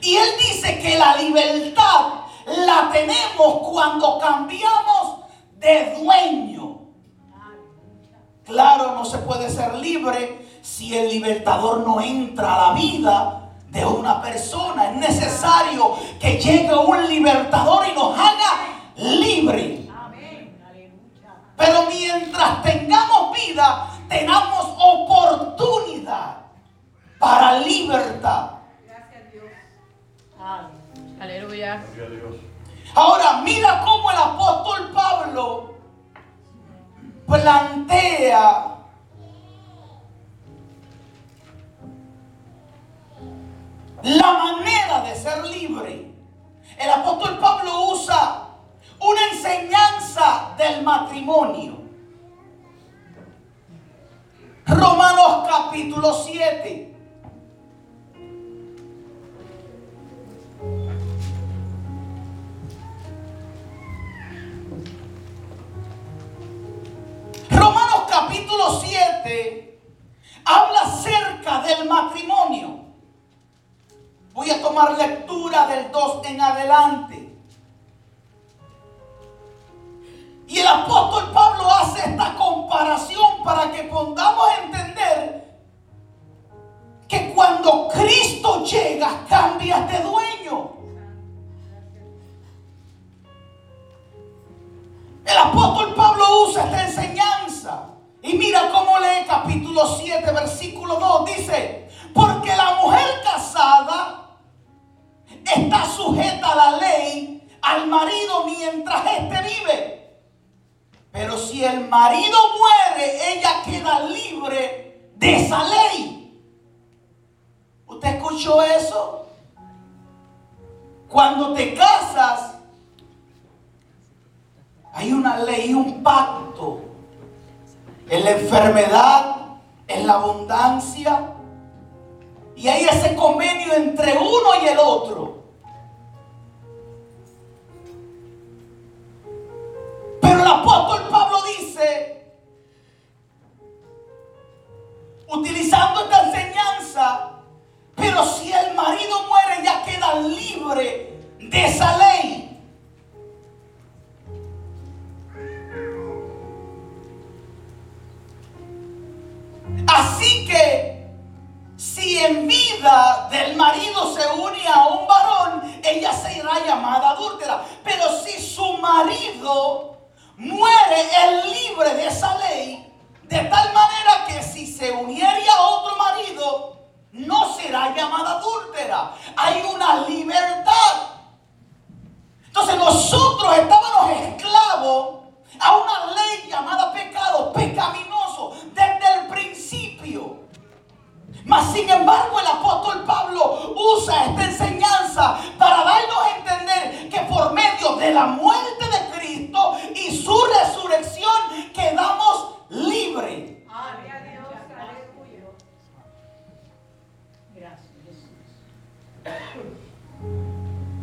Y 0.00 0.14
él 0.14 0.28
dice 0.38 0.78
que 0.78 0.96
la 0.96 1.16
libertad 1.16 2.06
la 2.46 2.88
tenemos 2.92 3.68
cuando 3.68 4.20
cambiamos 4.20 5.24
de 5.58 5.96
dueño. 5.96 6.78
Claro, 8.44 8.92
no 8.92 9.04
se 9.04 9.18
puede 9.18 9.50
ser 9.50 9.74
libre 9.74 10.46
si 10.62 10.96
el 10.96 11.08
libertador 11.08 11.80
no 11.80 12.00
entra 12.00 12.54
a 12.54 12.68
la 12.68 12.78
vida 12.78 13.50
de 13.70 13.84
una 13.84 14.22
persona. 14.22 14.90
Es 14.90 14.96
necesario 14.98 15.96
que 16.20 16.38
llegue 16.38 16.76
un 16.76 17.08
libertador 17.08 17.88
y 17.88 17.92
nos 17.92 18.16
haga 18.16 18.68
libre. 18.94 19.88
Pero 21.56 21.86
mientras 21.90 22.62
tengamos 22.62 23.36
vida, 23.36 23.99
tengamos 24.10 24.74
oportunidad 24.76 26.38
para 27.18 27.60
libertad. 27.60 28.50
Gracias 28.84 29.32
Dios. 29.32 29.44
Aleluya. 31.20 31.74
A 31.74 32.10
Dios. 32.10 32.36
Ahora, 32.94 33.40
mira 33.42 33.82
cómo 33.84 34.10
el 34.10 34.16
apóstol 34.16 34.90
Pablo 34.92 35.74
plantea 37.26 38.78
la 44.02 44.32
manera 44.32 45.02
de 45.02 45.14
ser 45.14 45.46
libre. 45.46 46.10
El 46.76 46.90
apóstol 46.90 47.38
Pablo 47.38 47.90
usa 47.92 48.48
una 48.98 49.20
enseñanza 49.32 50.54
del 50.58 50.82
matrimonio. 50.82 51.79
Romanos 54.70 55.48
capítulo 55.48 56.14
7. 56.14 56.94
Romanos 67.50 68.02
capítulo 68.08 68.80
7 68.80 69.80
habla 70.44 70.80
acerca 70.82 71.62
del 71.62 71.88
matrimonio. 71.88 72.80
Voy 74.32 74.50
a 74.50 74.62
tomar 74.62 74.96
lectura 74.96 75.66
del 75.66 75.90
2 75.90 76.26
en 76.26 76.40
adelante. 76.40 77.36
Y 80.46 80.58
el 80.58 80.66
apóstol 80.66 81.32
Pablo 81.32 81.68
hace 81.70 82.08
esta 82.08 82.34
comparación 82.34 83.29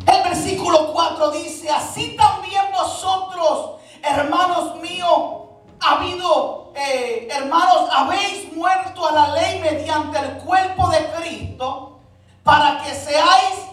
El 0.06 0.22
versículo 0.24 0.92
4 0.92 1.30
dice, 1.30 1.70
así 1.70 2.16
también 2.16 2.62
vosotros, 2.72 3.80
hermanos 4.02 4.76
míos, 4.80 5.48
ha 5.80 5.98
habido, 5.98 6.72
eh, 6.74 7.28
hermanos, 7.30 7.88
habéis 7.92 8.52
muerto 8.52 9.06
a 9.06 9.12
la 9.12 9.34
ley 9.34 9.60
mediante 9.60 10.18
el 10.18 10.38
cuerpo 10.38 10.88
de 10.88 11.06
Cristo 11.12 12.00
para 12.42 12.82
que 12.82 12.92
seáis 12.94 13.66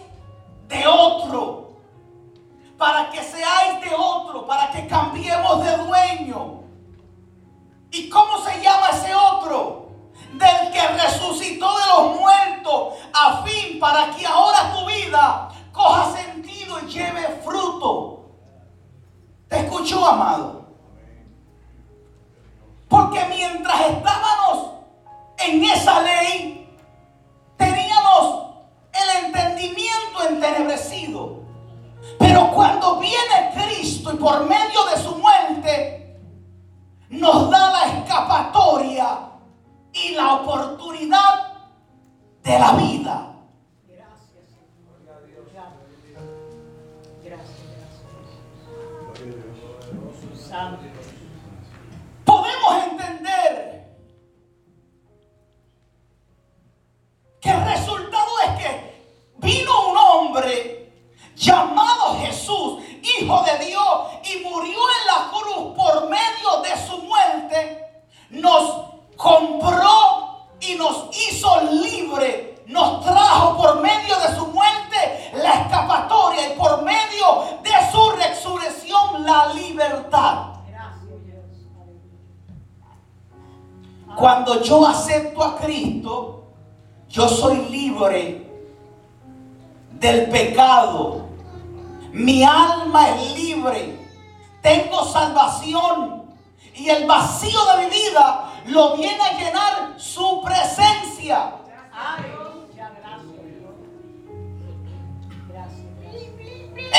de 0.68 0.86
otro, 0.86 1.72
para 2.78 3.10
que 3.10 3.22
seáis 3.22 3.80
de 3.80 3.94
otro, 3.96 4.46
para 4.46 4.70
que 4.70 4.86
cambiemos 4.86 5.64
de 5.64 5.76
para 13.78 14.10
que 14.10 14.26
ahora 14.26 14.72
tu 14.72 14.86
vida 14.86 15.48
coja 15.72 16.12
sentido 16.12 16.80
y 16.80 16.86
lleve 16.86 17.40
fruto. 17.44 18.30
¿Te 19.48 19.60
escuchó, 19.60 20.06
amado? 20.06 20.55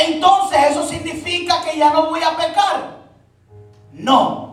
Entonces 0.08 0.60
eso 0.72 0.88
significa 0.88 1.62
que 1.64 1.78
ya 1.78 1.92
no 1.92 2.08
voy 2.08 2.22
a 2.24 2.36
pecar. 2.36 2.98
No. 3.94 4.47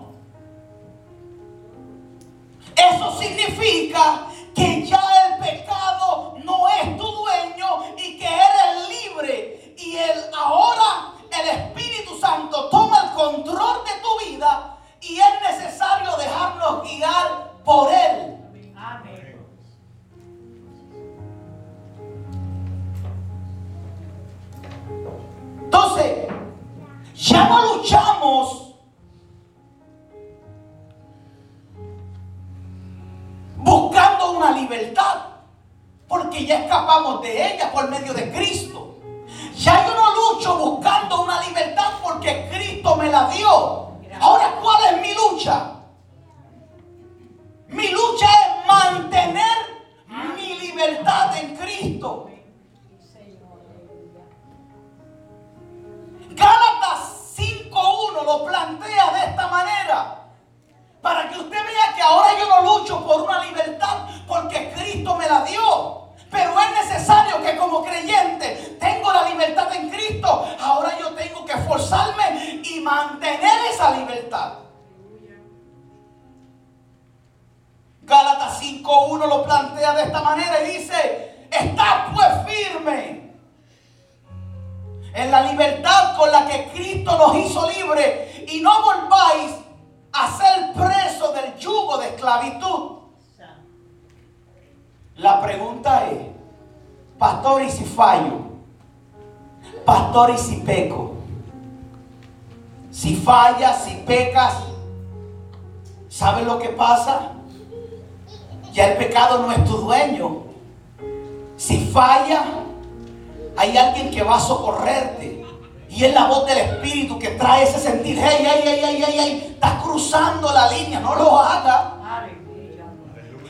Y 115.95 116.05
es 116.05 116.13
la 116.13 116.27
voz 116.27 116.45
del 116.47 116.59
Espíritu 116.59 117.17
que 117.21 117.31
trae 117.31 117.63
ese 117.63 117.79
sentir. 117.79 118.19
Hey, 118.21 118.39
hey, 118.41 118.61
hey, 118.65 118.81
hey, 118.83 119.05
hey, 119.07 119.17
hey, 119.17 119.49
estás 119.55 119.81
cruzando 119.81 120.53
la 120.53 120.69
línea, 120.73 120.99
no 120.99 121.15
lo 121.15 121.39
hagas. 121.39 121.85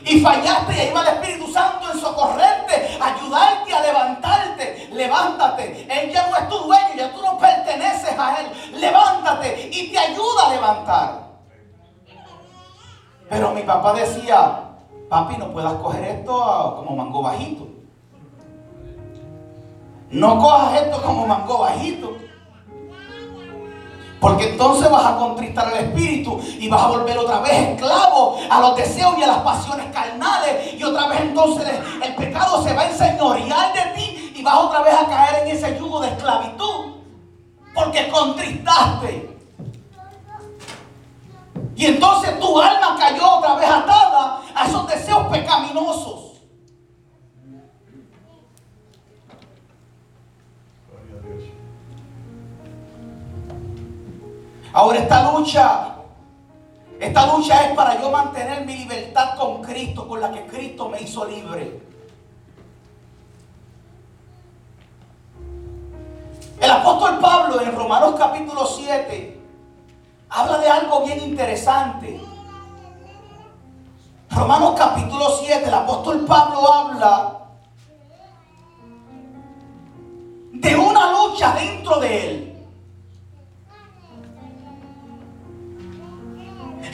Y 0.05 0.19
fallaste 0.19 0.75
y 0.75 0.79
ahí 0.79 0.93
va 0.93 1.01
el 1.01 1.15
Espíritu 1.15 1.51
Santo 1.51 1.91
en 1.91 1.99
socorrerte, 1.99 2.99
ayudarte 3.01 3.73
a 3.73 3.81
levantarte. 3.81 4.89
Levántate. 4.91 5.87
Él 5.89 6.11
ya 6.13 6.29
no 6.29 6.37
es 6.37 6.47
tu 6.47 6.57
dueño, 6.59 6.95
ya 6.95 7.11
tú 7.13 7.23
no 7.23 7.35
perteneces 7.39 8.13
a 8.15 8.35
Él. 8.39 8.79
Levántate 8.79 9.69
y 9.73 9.91
te 9.91 9.97
ayuda 9.97 10.45
a 10.45 10.49
levantar. 10.53 11.21
Pero 13.27 13.51
mi 13.53 13.63
papá 13.63 13.93
decía, 13.93 14.69
papi, 15.09 15.37
no 15.37 15.51
puedas 15.51 15.73
coger 15.73 16.03
esto 16.03 16.43
ah, 16.43 16.75
como 16.77 16.95
mango 16.95 17.23
bajito. 17.23 17.67
No 20.11 20.39
cojas 20.39 20.83
esto 20.83 21.01
como 21.01 21.25
mango 21.25 21.57
bajito. 21.57 22.24
Porque 24.25 24.49
entonces 24.49 24.89
vas 24.89 25.05
a 25.05 25.17
contristar 25.17 25.67
al 25.67 25.75
espíritu 25.75 26.41
y 26.57 26.67
vas 26.67 26.81
a 26.81 26.87
volver 26.87 27.15
otra 27.15 27.41
vez 27.41 27.69
esclavo 27.69 28.39
a 28.49 28.59
los 28.59 28.75
deseos 28.75 29.15
y 29.19 29.21
a 29.21 29.27
las 29.27 29.37
pasiones 29.43 29.85
carnales. 29.93 30.73
Y 30.73 30.83
otra 30.83 31.09
vez 31.09 31.21
entonces 31.21 31.67
el, 32.03 32.15
pecado 32.15 32.63
se 32.63 32.73
va 32.73 32.81
a 32.81 32.89
enseñorear 32.89 33.71
de 33.73 33.81
ti 33.93 34.33
y 34.35 34.41
vas 34.41 34.55
otra 34.55 34.81
vez 34.81 34.95
a 34.95 35.05
caer 35.05 35.43
en 35.43 35.55
ese 35.55 35.77
yugo 35.77 35.99
de 35.99 36.07
esclavitud. 36.07 36.95
Porque 37.75 38.09
contristaste. 38.09 39.37
Y 41.75 41.85
entonces 41.85 42.39
tu 42.39 42.59
alma 42.59 42.97
cayó 42.97 43.31
otra 43.31 43.53
vez 43.53 43.69
atada 43.69 44.41
a 44.55 44.65
esos 44.65 44.87
deseos 44.87 45.27
pecaminosos. 45.27 46.34
Ahora 54.75 54.99
esta 54.99 55.31
lucha, 55.31 55.95
esta 56.99 57.27
lucha 57.27 57.65
es 57.65 57.75
para 57.77 58.01
yo 58.01 58.11
mantener 58.11 58.65
mi 58.65 58.75
libertad 58.75 59.37
con 59.37 59.61
Cristo, 59.61 60.05
con 60.05 60.19
la 60.19 60.29
que 60.33 60.45
Cristo 60.47 60.89
me 60.89 61.01
hizo 61.01 61.23
libre. 61.23 61.79
El 66.59 66.69
apóstol 66.69 67.19
Pablo 67.21 67.61
en 67.61 67.73
Romanos 67.73 68.15
capítulo 68.17 68.65
7 68.65 69.39
habla 70.29 70.57
de 70.57 70.67
algo 70.67 71.05
bien 71.05 71.23
interesante. 71.23 72.19
Romanos 74.29 74.75
capítulo 74.77 75.37
7, 75.39 75.69
el 75.69 75.73
apóstol 75.73 76.25
Pablo 76.25 76.73
habla 76.73 77.39
de 80.51 80.75
una 80.75 81.11
lucha 81.13 81.53
dentro 81.53 81.97
de 82.01 82.29
él. 82.29 82.54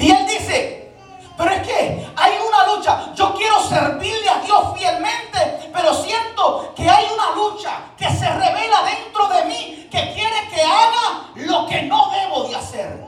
Y 0.01 0.09
él 0.09 0.25
dice, 0.25 0.91
pero 1.37 1.51
es 1.51 1.61
que 1.61 2.07
hay 2.15 2.33
una 2.47 2.75
lucha. 2.75 3.13
Yo 3.13 3.35
quiero 3.35 3.61
servirle 3.61 4.29
a 4.29 4.39
Dios 4.39 4.75
fielmente, 4.75 5.69
pero 5.71 5.93
siento 5.93 6.73
que 6.75 6.89
hay 6.89 7.05
una 7.13 7.35
lucha 7.35 7.69
que 7.95 8.09
se 8.09 8.27
revela 8.27 8.81
dentro 8.83 9.27
de 9.27 9.45
mí, 9.45 9.87
que 9.91 10.13
quiere 10.13 10.49
que 10.53 10.61
haga 10.63 11.29
lo 11.35 11.67
que 11.67 11.83
no 11.83 12.09
debo 12.09 12.47
de 12.47 12.55
hacer. 12.55 13.05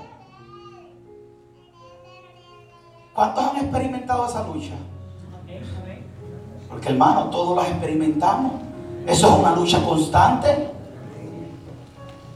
¿Cuántos 3.16 3.44
han 3.44 3.58
experimentado 3.58 4.28
esa 4.28 4.44
lucha? 4.44 4.74
Porque 6.70 6.90
hermano, 6.90 7.30
todos 7.32 7.56
las 7.56 7.70
experimentamos. 7.70 8.54
Eso 9.08 9.28
es 9.28 9.34
una 9.34 9.56
lucha 9.56 9.82
constante. 9.84 10.72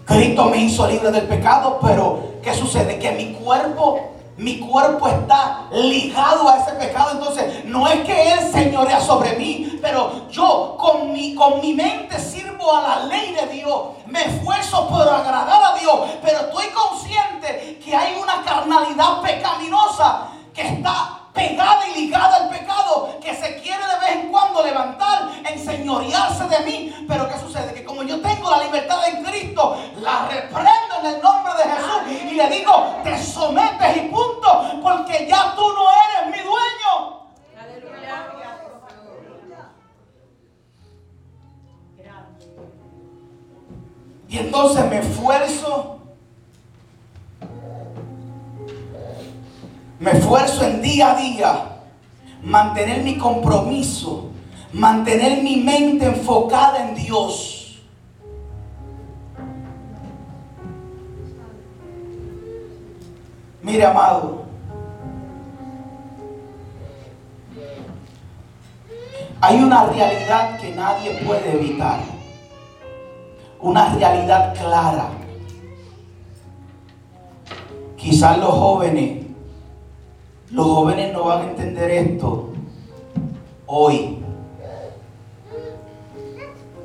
Cristo 0.05 0.45
me 0.45 0.57
hizo 0.57 0.87
libre 0.87 1.11
del 1.11 1.27
pecado, 1.27 1.79
pero 1.81 2.33
¿qué 2.41 2.53
sucede? 2.53 2.97
Que 2.97 3.11
mi 3.11 3.33
cuerpo, 3.33 4.16
mi 4.37 4.59
cuerpo 4.59 5.07
está 5.07 5.67
ligado 5.71 6.47
a 6.47 6.57
ese 6.59 6.71
pecado. 6.73 7.11
Entonces, 7.11 7.65
no 7.65 7.87
es 7.87 8.01
que 8.05 8.31
Él 8.33 8.51
señorea 8.51 8.99
sobre 9.01 9.35
mí, 9.35 9.79
pero 9.81 10.29
yo 10.29 10.77
con 10.79 11.11
mi, 11.11 11.33
con 11.33 11.59
mi 11.59 11.73
mente 11.73 12.19
sirvo 12.19 12.75
a 12.75 12.81
la 12.81 13.05
ley 13.05 13.33
de 13.33 13.47
Dios. 13.47 13.81
Me 14.05 14.21
esfuerzo 14.23 14.87
por 14.87 15.01
agradar 15.01 15.73
a 15.73 15.77
Dios, 15.77 15.99
pero 16.21 16.39
estoy 16.39 16.67
consciente 16.67 17.79
que 17.83 17.95
hay 17.95 18.15
una 18.21 18.43
carnalidad 18.43 19.21
pecaminosa 19.21 20.27
que 20.53 20.61
está 20.61 21.19
pegada 21.37 21.87
y 21.87 22.01
ligada 22.01 22.37
al 22.37 22.49
pecado, 22.49 23.19
que 23.21 23.35
se 23.35 23.61
quiere 23.61 23.83
de 23.85 23.99
vez 23.99 24.09
en 24.15 24.29
cuando 24.29 24.63
levantar, 24.63 25.29
enseñorearse 25.47 26.47
de 26.47 26.59
mí. 26.61 27.05
Pero 27.07 27.29
¿qué 27.29 27.37
sucede? 27.37 27.75
Que 27.75 27.83
como 27.85 28.01
yo 28.01 28.19
tengo 28.21 28.49
la 28.49 28.63
libertad 28.63 29.07
en 29.07 29.23
Cristo, 29.23 29.77
la 30.01 30.27
reprendo 30.27 30.93
en 30.99 31.05
el 31.05 31.21
nombre 31.21 31.53
de 31.53 31.63
Jesús 31.63 32.31
y 32.31 32.33
le 32.33 32.49
digo, 32.49 32.95
te 33.03 33.23
sometes 33.23 33.97
y 33.97 33.99
punto, 34.09 34.81
porque 34.81 35.27
ya 35.29 35.53
tú 35.55 35.61
no 35.73 35.87
eres 35.91 36.35
mi 36.35 36.43
dueño. 36.43 37.17
Y 44.29 44.39
entonces 44.39 44.85
me 44.89 44.99
esfuerzo. 44.99 45.96
Me 49.99 50.11
esfuerzo 50.11 50.63
en 50.63 50.81
día 50.81 51.11
a 51.11 51.15
día 51.15 51.77
mantener 52.43 53.03
mi 53.03 53.17
compromiso, 53.17 54.29
mantener 54.73 55.41
mi 55.41 55.57
mente 55.57 56.05
enfocada 56.05 56.87
en 56.87 56.95
Dios. 56.95 57.81
Mire, 63.63 63.85
amado, 63.85 64.43
hay 69.41 69.63
una 69.63 69.85
realidad 69.85 70.59
que 70.59 70.73
nadie 70.73 71.11
puede 71.25 71.53
evitar 71.53 71.99
una 73.59 73.93
realidad 73.95 74.53
clara. 74.55 75.09
Quizás 77.97 78.37
los 78.37 78.51
jóvenes, 78.51 79.26
los 80.51 80.65
jóvenes 80.65 81.13
no 81.13 81.25
van 81.25 81.41
a 81.41 81.49
entender 81.49 81.91
esto 81.91 82.49
hoy. 83.65 84.19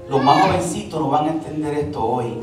Los 0.09 0.22
más 0.22 0.42
jovencitos 0.42 1.01
no 1.01 1.09
van 1.09 1.27
a 1.27 1.33
entender 1.33 1.75
esto 1.75 2.05
hoy. 2.05 2.40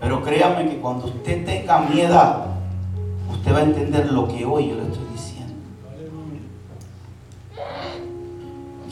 Pero 0.00 0.22
créanme 0.22 0.68
que 0.68 0.78
cuando 0.78 1.06
usted 1.06 1.44
tenga 1.44 1.80
miedo, 1.80 2.44
usted 3.30 3.52
va 3.52 3.58
a 3.58 3.62
entender 3.62 4.12
lo 4.12 4.26
que 4.28 4.44
hoy 4.44 4.68
yo 4.68 4.74
le 4.76 4.82
estoy 4.82 5.06
diciendo. 5.12 5.54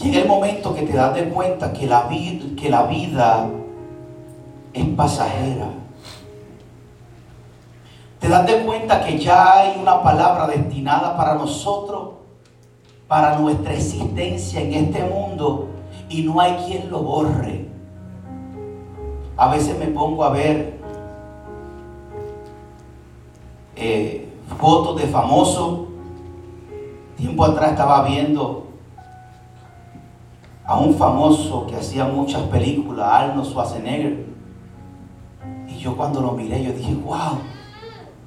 Llega 0.03 0.19
el 0.21 0.29
momento 0.29 0.75
que 0.75 0.83
te 0.83 0.92
das 0.92 1.14
de 1.14 1.29
cuenta 1.29 1.73
que 1.73 1.87
la 1.87 2.03
vida 2.87 3.49
es 4.73 4.87
pasajera. 4.97 5.86
Te 8.20 8.29
das 8.29 8.46
de 8.46 8.64
cuenta 8.64 9.05
que 9.05 9.18
ya 9.18 9.59
hay 9.59 9.79
una 9.81 10.02
palabra 10.02 10.46
destinada 10.46 11.16
para 11.16 11.35
nosotros, 11.35 12.14
para 13.07 13.38
nuestra 13.38 13.74
existencia 13.74 14.61
en 14.61 14.72
este 14.72 15.05
mundo, 15.05 15.68
y 16.09 16.22
no 16.22 16.40
hay 16.40 16.55
quien 16.66 16.90
lo 16.90 17.00
borre. 17.00 17.68
A 19.37 19.48
veces 19.48 19.79
me 19.79 19.87
pongo 19.87 20.24
a 20.24 20.31
ver 20.31 20.81
eh, 23.76 24.29
fotos 24.59 25.00
de 25.00 25.07
famosos. 25.09 25.81
Tiempo 27.16 27.44
atrás 27.44 27.72
estaba 27.72 28.02
viendo 28.02 28.66
a 30.64 30.79
un 30.79 30.94
famoso 30.94 31.66
que 31.66 31.76
hacía 31.76 32.05
muchas 32.07 32.42
películas, 32.44 33.09
Arnold 33.09 33.48
Schwarzenegger. 33.48 34.26
Y 35.68 35.79
yo 35.79 35.96
cuando 35.96 36.20
lo 36.20 36.33
miré, 36.33 36.64
yo 36.64 36.72
dije, 36.72 36.94
wow, 36.94 37.38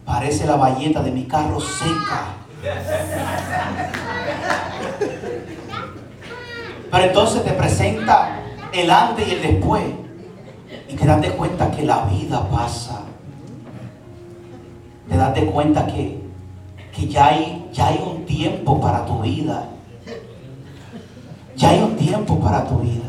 parece 0.10 0.48
la 0.48 0.56
valleta 0.56 1.04
de 1.04 1.12
mi 1.12 1.26
carro 1.26 1.62
seca. 1.62 2.34
Pero 6.92 7.04
entonces 7.04 7.44
te 7.44 7.52
presenta 7.52 8.42
el 8.74 8.90
antes 8.90 9.28
y 9.28 9.32
el 9.36 9.42
después. 9.44 9.84
Y 10.88 10.96
te 10.96 11.06
das 11.06 11.22
de 11.22 11.30
cuenta 11.30 11.70
que 11.70 11.84
la 11.84 12.06
vida 12.06 12.44
pasa. 12.50 13.02
Te 15.08 15.16
das 15.16 15.36
de 15.36 15.46
cuenta 15.46 15.86
que, 15.86 16.20
que 16.92 17.08
ya, 17.08 17.28
hay, 17.28 17.70
ya 17.72 17.90
hay 17.90 18.04
un 18.04 18.26
tiempo 18.26 18.82
para 18.82 19.06
tu 19.06 19.22
vida. 19.22 19.66
Ya 21.56 21.70
hay 21.70 21.84
un 21.84 21.96
tiempo 21.96 22.40
para 22.40 22.66
tu 22.68 22.80
vida. 22.80 23.09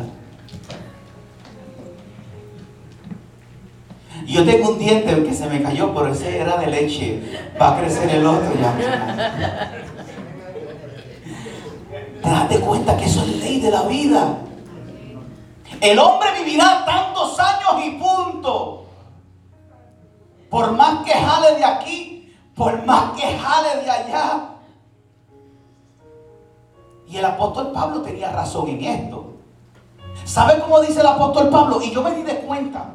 Yo 4.26 4.44
tengo 4.44 4.70
un 4.70 4.78
diente 4.78 5.22
que 5.22 5.34
se 5.34 5.46
me 5.48 5.62
cayó, 5.62 5.94
pero 5.94 6.08
ese 6.12 6.38
era 6.40 6.56
de 6.56 6.66
leche. 6.66 7.22
Va 7.60 7.76
a 7.76 7.80
crecer 7.80 8.10
el 8.10 8.26
otro 8.26 8.52
ya. 8.60 9.76
Te 12.48 12.58
cuenta 12.58 12.96
que 12.96 13.04
eso 13.04 13.20
es 13.20 13.36
ley 13.36 13.60
de 13.60 13.70
la 13.70 13.82
vida. 13.82 14.38
El 15.80 15.98
hombre 16.00 16.30
vivirá 16.36 16.84
tantos 16.84 17.38
años 17.38 17.84
y 17.86 17.90
punto. 17.92 18.86
Por 20.48 20.72
más 20.72 21.04
que 21.04 21.12
jale 21.12 21.54
de 21.56 21.64
aquí, 21.64 22.34
por 22.56 22.84
más 22.84 23.12
que 23.12 23.38
jale 23.38 23.84
de 23.84 23.90
allá. 23.90 24.48
Y 27.06 27.18
el 27.18 27.24
apóstol 27.24 27.70
Pablo 27.72 28.02
tenía 28.02 28.32
razón 28.32 28.68
en 28.68 28.82
esto. 28.82 29.34
¿Sabe 30.24 30.60
cómo 30.60 30.80
dice 30.80 31.00
el 31.00 31.06
apóstol 31.06 31.50
Pablo? 31.50 31.80
Y 31.80 31.92
yo 31.92 32.02
me 32.02 32.10
di 32.16 32.22
de 32.22 32.40
cuenta. 32.40 32.94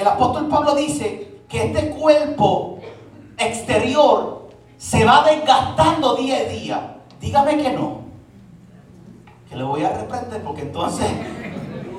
El 0.00 0.06
apóstol 0.06 0.48
Pablo 0.48 0.74
dice 0.74 1.42
que 1.46 1.66
este 1.66 1.90
cuerpo 1.90 2.78
exterior 3.36 4.48
se 4.78 5.04
va 5.04 5.22
desgastando 5.24 6.16
día 6.16 6.38
a 6.38 6.44
día. 6.44 6.96
Dígame 7.20 7.58
que 7.58 7.70
no. 7.72 8.00
Que 9.46 9.56
le 9.56 9.62
voy 9.62 9.84
a 9.84 9.90
reprender 9.90 10.42
porque 10.42 10.62
entonces... 10.62 11.06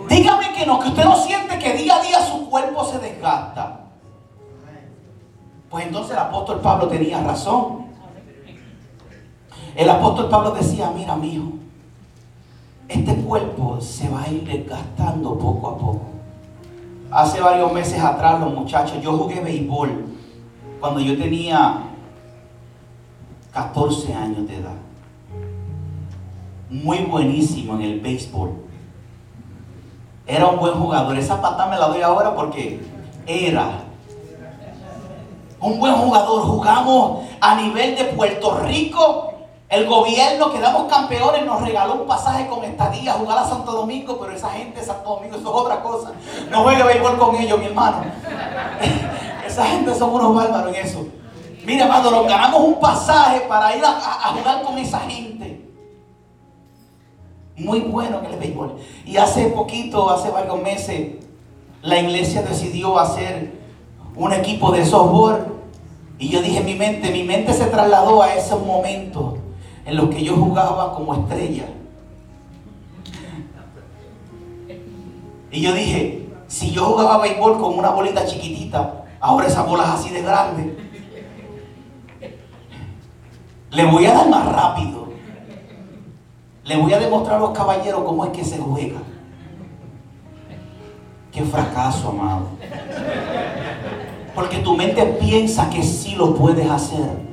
Dígame 0.09 0.51
que 0.51 0.65
no, 0.65 0.79
que 0.79 0.87
usted 0.87 1.03
no 1.03 1.15
siente 1.15 1.59
que 1.59 1.73
día 1.73 1.97
a 1.97 2.01
día 2.01 2.25
su 2.25 2.49
cuerpo 2.49 2.83
se 2.85 2.97
desgasta. 2.97 3.81
Pues 5.69 5.85
entonces 5.85 6.13
el 6.13 6.23
apóstol 6.23 6.59
Pablo 6.59 6.87
tenía 6.87 7.21
razón. 7.21 7.85
El 9.75 9.87
apóstol 9.87 10.27
Pablo 10.27 10.49
decía, 10.49 10.89
mira, 10.89 11.15
mijo, 11.15 11.51
este 12.87 13.13
cuerpo 13.17 13.79
se 13.79 14.09
va 14.09 14.23
a 14.23 14.27
ir 14.27 14.43
desgastando 14.43 15.37
poco 15.37 15.67
a 15.67 15.77
poco. 15.77 16.10
Hace 17.11 17.41
varios 17.41 17.73
meses 17.73 18.01
atrás, 18.01 18.39
los 18.39 18.53
muchachos, 18.53 19.01
yo 19.01 19.17
jugué 19.17 19.41
béisbol 19.41 20.05
cuando 20.79 21.01
yo 21.01 21.17
tenía 21.17 21.83
14 23.51 24.13
años 24.13 24.47
de 24.47 24.55
edad. 24.55 24.77
Muy 26.69 26.99
buenísimo 26.99 27.75
en 27.75 27.81
el 27.81 27.99
béisbol. 27.99 28.51
Era 30.25 30.47
un 30.47 30.59
buen 30.59 30.73
jugador. 30.75 31.17
Esa 31.17 31.41
pata 31.41 31.67
me 31.67 31.77
la 31.77 31.87
doy 31.87 32.01
ahora 32.01 32.33
porque 32.33 32.79
era 33.27 33.71
un 35.59 35.79
buen 35.79 35.93
jugador. 35.95 36.43
Jugamos 36.43 37.25
a 37.41 37.55
nivel 37.55 37.95
de 37.97 38.05
Puerto 38.05 38.57
Rico. 38.59 39.30
El 39.71 39.85
gobierno, 39.85 40.51
quedamos 40.51 40.91
campeones, 40.91 41.45
nos 41.45 41.61
regaló 41.61 41.93
un 41.93 42.05
pasaje 42.05 42.45
con 42.47 42.61
estadía 42.65 43.13
a 43.13 43.19
jugar 43.19 43.37
a 43.37 43.47
Santo 43.47 43.71
Domingo, 43.71 44.17
pero 44.19 44.33
esa 44.33 44.49
gente 44.49 44.81
de 44.81 44.85
Santo 44.85 45.11
Domingo, 45.15 45.37
eso 45.37 45.49
es 45.49 45.55
otra 45.55 45.81
cosa. 45.81 46.11
No 46.49 46.63
juegue 46.63 46.83
béisbol 46.83 47.17
con 47.17 47.37
ellos, 47.37 47.57
mi 47.57 47.67
hermano. 47.67 48.03
esa 49.47 49.65
gente 49.67 49.95
son 49.95 50.13
unos 50.13 50.35
bárbaros 50.35 50.75
en 50.75 50.85
eso. 50.85 51.07
Mira, 51.65 51.85
amado, 51.85 52.11
nos 52.11 52.27
ganamos 52.27 52.61
un 52.61 52.81
pasaje 52.81 53.45
para 53.47 53.73
ir 53.73 53.81
a, 53.85 54.33
jugar 54.37 54.61
con 54.61 54.77
esa 54.77 54.99
gente. 54.99 55.65
Muy 57.55 57.79
bueno 57.79 58.19
en 58.19 58.25
el 58.25 58.39
béisbol. 58.39 58.75
Y 59.05 59.15
hace 59.15 59.45
poquito, 59.51 60.09
hace 60.09 60.31
varios 60.31 60.61
meses, 60.61 61.11
la 61.81 61.97
iglesia 61.97 62.41
decidió 62.41 62.99
hacer 62.99 63.53
un 64.17 64.33
equipo 64.33 64.69
de 64.73 64.85
softball. 64.85 65.61
Y 66.19 66.27
yo 66.27 66.41
dije 66.41 66.59
mi 66.59 66.75
mente, 66.75 67.09
mi 67.09 67.23
mente 67.23 67.53
se 67.53 67.67
trasladó 67.67 68.21
a 68.21 68.33
esos 68.33 68.61
momentos 68.65 69.35
en 69.85 69.95
los 69.95 70.09
que 70.09 70.23
yo 70.23 70.35
jugaba 70.35 70.93
como 70.93 71.13
estrella. 71.15 71.65
Y 75.51 75.61
yo 75.61 75.73
dije, 75.73 76.29
si 76.47 76.71
yo 76.71 76.85
jugaba 76.85 77.17
béisbol 77.19 77.59
con 77.59 77.77
una 77.77 77.89
bolita 77.89 78.25
chiquitita, 78.25 79.05
ahora 79.19 79.47
esa 79.47 79.63
bola 79.63 79.83
es 79.83 79.89
así 79.89 80.09
de 80.09 80.21
grande. 80.21 80.77
Le 83.71 83.85
voy 83.85 84.05
a 84.05 84.13
dar 84.13 84.29
más 84.29 84.45
rápido. 84.45 85.09
Le 86.63 86.77
voy 86.77 86.93
a 86.93 86.99
demostrar 86.99 87.37
a 87.37 87.39
los 87.39 87.51
caballeros 87.51 88.03
cómo 88.03 88.25
es 88.25 88.31
que 88.31 88.43
se 88.43 88.57
juega. 88.57 88.99
Qué 91.31 91.43
fracaso, 91.43 92.09
amado. 92.09 92.47
Porque 94.35 94.57
tu 94.57 94.75
mente 94.75 95.03
piensa 95.19 95.69
que 95.69 95.83
sí 95.83 96.15
lo 96.15 96.35
puedes 96.35 96.69
hacer. 96.69 97.30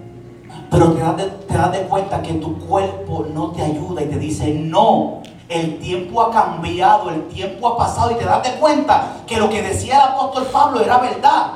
Pero 0.70 0.92
te 0.92 1.00
das, 1.00 1.16
de, 1.16 1.24
te 1.24 1.54
das 1.54 1.76
cuenta 1.88 2.22
que 2.22 2.34
tu 2.34 2.58
cuerpo 2.66 3.26
no 3.32 3.52
te 3.52 3.62
ayuda 3.62 4.02
y 4.02 4.06
te 4.06 4.18
dice, 4.18 4.52
no, 4.52 5.22
el 5.48 5.78
tiempo 5.78 6.22
ha 6.22 6.30
cambiado, 6.30 7.10
el 7.10 7.26
tiempo 7.28 7.68
ha 7.68 7.78
pasado 7.78 8.10
y 8.12 8.16
te 8.16 8.24
das 8.24 8.42
de 8.42 8.58
cuenta 8.58 9.22
que 9.26 9.38
lo 9.38 9.48
que 9.48 9.62
decía 9.62 9.96
el 9.96 10.12
apóstol 10.12 10.46
Pablo 10.52 10.80
era 10.80 10.98
verdad. 10.98 11.52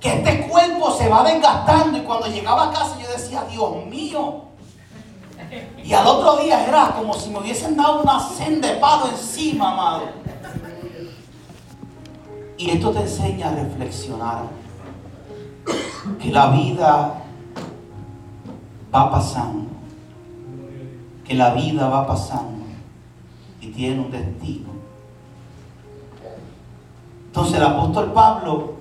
Que 0.00 0.14
este 0.14 0.46
cuerpo 0.48 0.90
se 0.92 1.08
va 1.08 1.22
desgastando 1.22 1.98
y 1.98 2.02
cuando 2.02 2.26
llegaba 2.28 2.64
a 2.64 2.70
casa 2.70 2.96
yo 3.00 3.08
decía, 3.10 3.44
Dios 3.50 3.86
mío. 3.86 4.42
Y 5.82 5.92
al 5.92 6.06
otro 6.06 6.36
día 6.38 6.66
era 6.66 6.94
como 6.96 7.14
si 7.14 7.30
me 7.30 7.38
hubiesen 7.38 7.76
dado 7.76 8.02
una 8.02 8.20
senda 8.20 8.68
de 8.68 8.76
palo 8.76 9.08
encima, 9.08 9.72
amado. 9.72 10.02
Y 12.58 12.70
esto 12.70 12.90
te 12.90 13.00
enseña 13.00 13.48
a 13.48 13.54
reflexionar 13.54 14.44
que 16.20 16.30
la 16.30 16.46
vida 16.48 17.25
va 18.96 19.10
pasando, 19.10 19.66
que 21.24 21.34
la 21.34 21.52
vida 21.54 21.88
va 21.88 22.06
pasando 22.06 22.64
y 23.60 23.68
tiene 23.68 24.00
un 24.00 24.10
destino. 24.10 24.70
Entonces 27.26 27.56
el 27.56 27.64
apóstol 27.64 28.12
Pablo, 28.12 28.74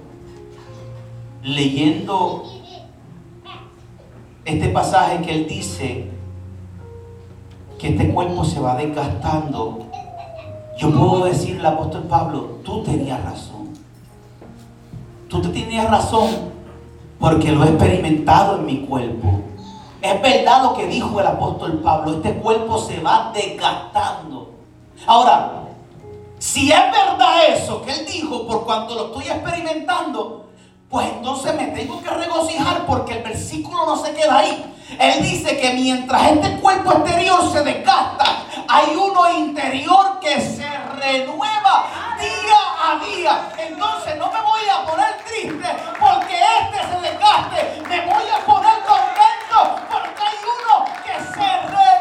leyendo 1.43 2.43
este 4.45 4.69
pasaje 4.69 5.21
que 5.21 5.36
él 5.36 5.47
dice 5.47 6.10
que 7.78 7.89
este 7.89 8.13
cuerpo 8.13 8.45
se 8.45 8.60
va 8.62 8.78
desgastando, 8.78 9.88
yo 10.78 10.91
puedo 10.91 11.25
decirle 11.25 11.67
al 11.67 11.73
apóstol 11.73 12.04
Pablo, 12.04 12.60
tú 12.63 12.84
tenías 12.84 13.21
razón. 13.23 13.69
Tú 15.28 15.41
te 15.41 15.49
tenías 15.49 15.89
razón 15.89 16.30
porque 17.19 17.51
lo 17.51 17.63
he 17.65 17.69
experimentado 17.69 18.60
en 18.60 18.65
mi 18.65 18.78
cuerpo. 18.86 19.41
Es 20.05 20.21
verdad 20.21 20.61
lo 20.61 20.73
que 20.75 20.85
dijo 20.85 21.19
el 21.19 21.25
apóstol 21.25 21.81
Pablo, 21.83 22.17
este 22.17 22.35
cuerpo 22.35 22.77
se 22.77 22.99
va 22.99 23.31
desgastando. 23.33 24.51
Ahora, 25.07 25.63
si 26.37 26.71
es 26.71 26.91
verdad 26.91 27.45
eso 27.49 27.81
que 27.81 27.91
él 27.91 28.05
dijo, 28.05 28.45
por 28.45 28.65
cuanto 28.65 28.93
lo 28.93 29.05
estoy 29.07 29.23
experimentando, 29.23 30.45
pues 30.91 31.07
entonces 31.07 31.55
me 31.55 31.67
tengo 31.67 31.99
que 32.03 32.09
regocijar 32.11 32.85
porque 32.85 33.13
el 33.13 33.23
versículo 33.23 33.83
no 33.87 33.97
se 33.97 34.13
queda 34.13 34.37
ahí. 34.37 34.75
Él 34.99 35.23
dice 35.23 35.57
que 35.57 35.73
mientras 35.73 36.21
este 36.31 36.59
cuerpo 36.59 36.91
exterior 36.91 37.51
se 37.51 37.63
desgasta, 37.63 38.43
hay 38.67 38.95
uno 38.95 39.31
interior 39.39 40.19
que 40.19 40.39
se 40.39 40.67
renueva 41.01 41.87
día 42.19 42.59
a 42.79 42.99
día. 43.03 43.49
Entonces 43.57 44.17
no 44.17 44.31
me 44.31 44.41
voy 44.41 44.61
a 44.71 44.85
poner 44.85 45.17
triste 45.25 45.67
porque 45.99 46.39
este 46.61 46.93
se 46.93 47.01
desgaste. 47.01 47.81
Me 47.89 48.01
voy 48.01 48.23
a 48.29 48.45
poner 48.45 48.75
contento 48.85 49.81
porque 49.89 50.21
hay 50.21 50.37
uno 50.43 50.85
que 51.03 51.13
se 51.33 51.49
renueva. 51.67 51.95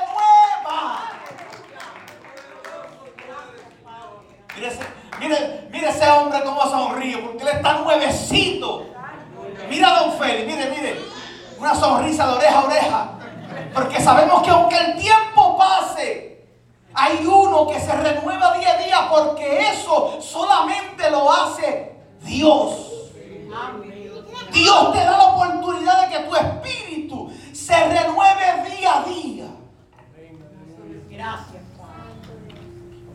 Mire 4.56 4.68
ese, 4.68 4.80
mire, 5.18 5.68
mire 5.70 5.88
ese 5.88 6.08
hombre 6.10 6.40
cómo 6.44 6.62
sonríe 6.62 7.18
porque 7.18 7.42
él 7.42 7.48
está 7.48 7.78
nuevecito. 7.78 8.86
Mira 9.68 9.88
a 9.88 10.00
Don 10.00 10.18
Félix, 10.18 10.46
mire, 10.46 10.70
mire. 10.70 11.00
Una 11.58 11.74
sonrisa 11.74 12.26
de 12.26 12.32
oreja 12.34 12.58
a 12.58 12.64
oreja. 12.64 13.10
Porque 13.72 14.00
sabemos 14.00 14.42
que 14.42 14.50
aunque 14.50 14.76
el 14.76 14.96
tiempo 14.96 15.56
pase, 15.56 16.46
hay 16.94 17.26
uno 17.26 17.66
que 17.66 17.80
se 17.80 17.92
renueva 17.92 18.56
día 18.58 18.74
a 18.74 18.78
día 18.78 19.08
porque 19.10 19.70
eso 19.70 20.18
solamente 20.20 21.10
lo 21.10 21.30
hace 21.32 21.96
Dios. 22.20 22.92
Dios 24.52 24.92
te 24.92 24.98
da 24.98 25.16
la 25.16 25.24
oportunidad 25.24 26.08
de 26.08 26.16
que 26.16 26.24
tu 26.24 26.36
espíritu 26.36 27.32
se 27.52 27.74
renueve 27.74 28.70
día 28.70 28.98
a 28.98 29.02
día. 29.02 29.46
Gracias. 31.08 31.62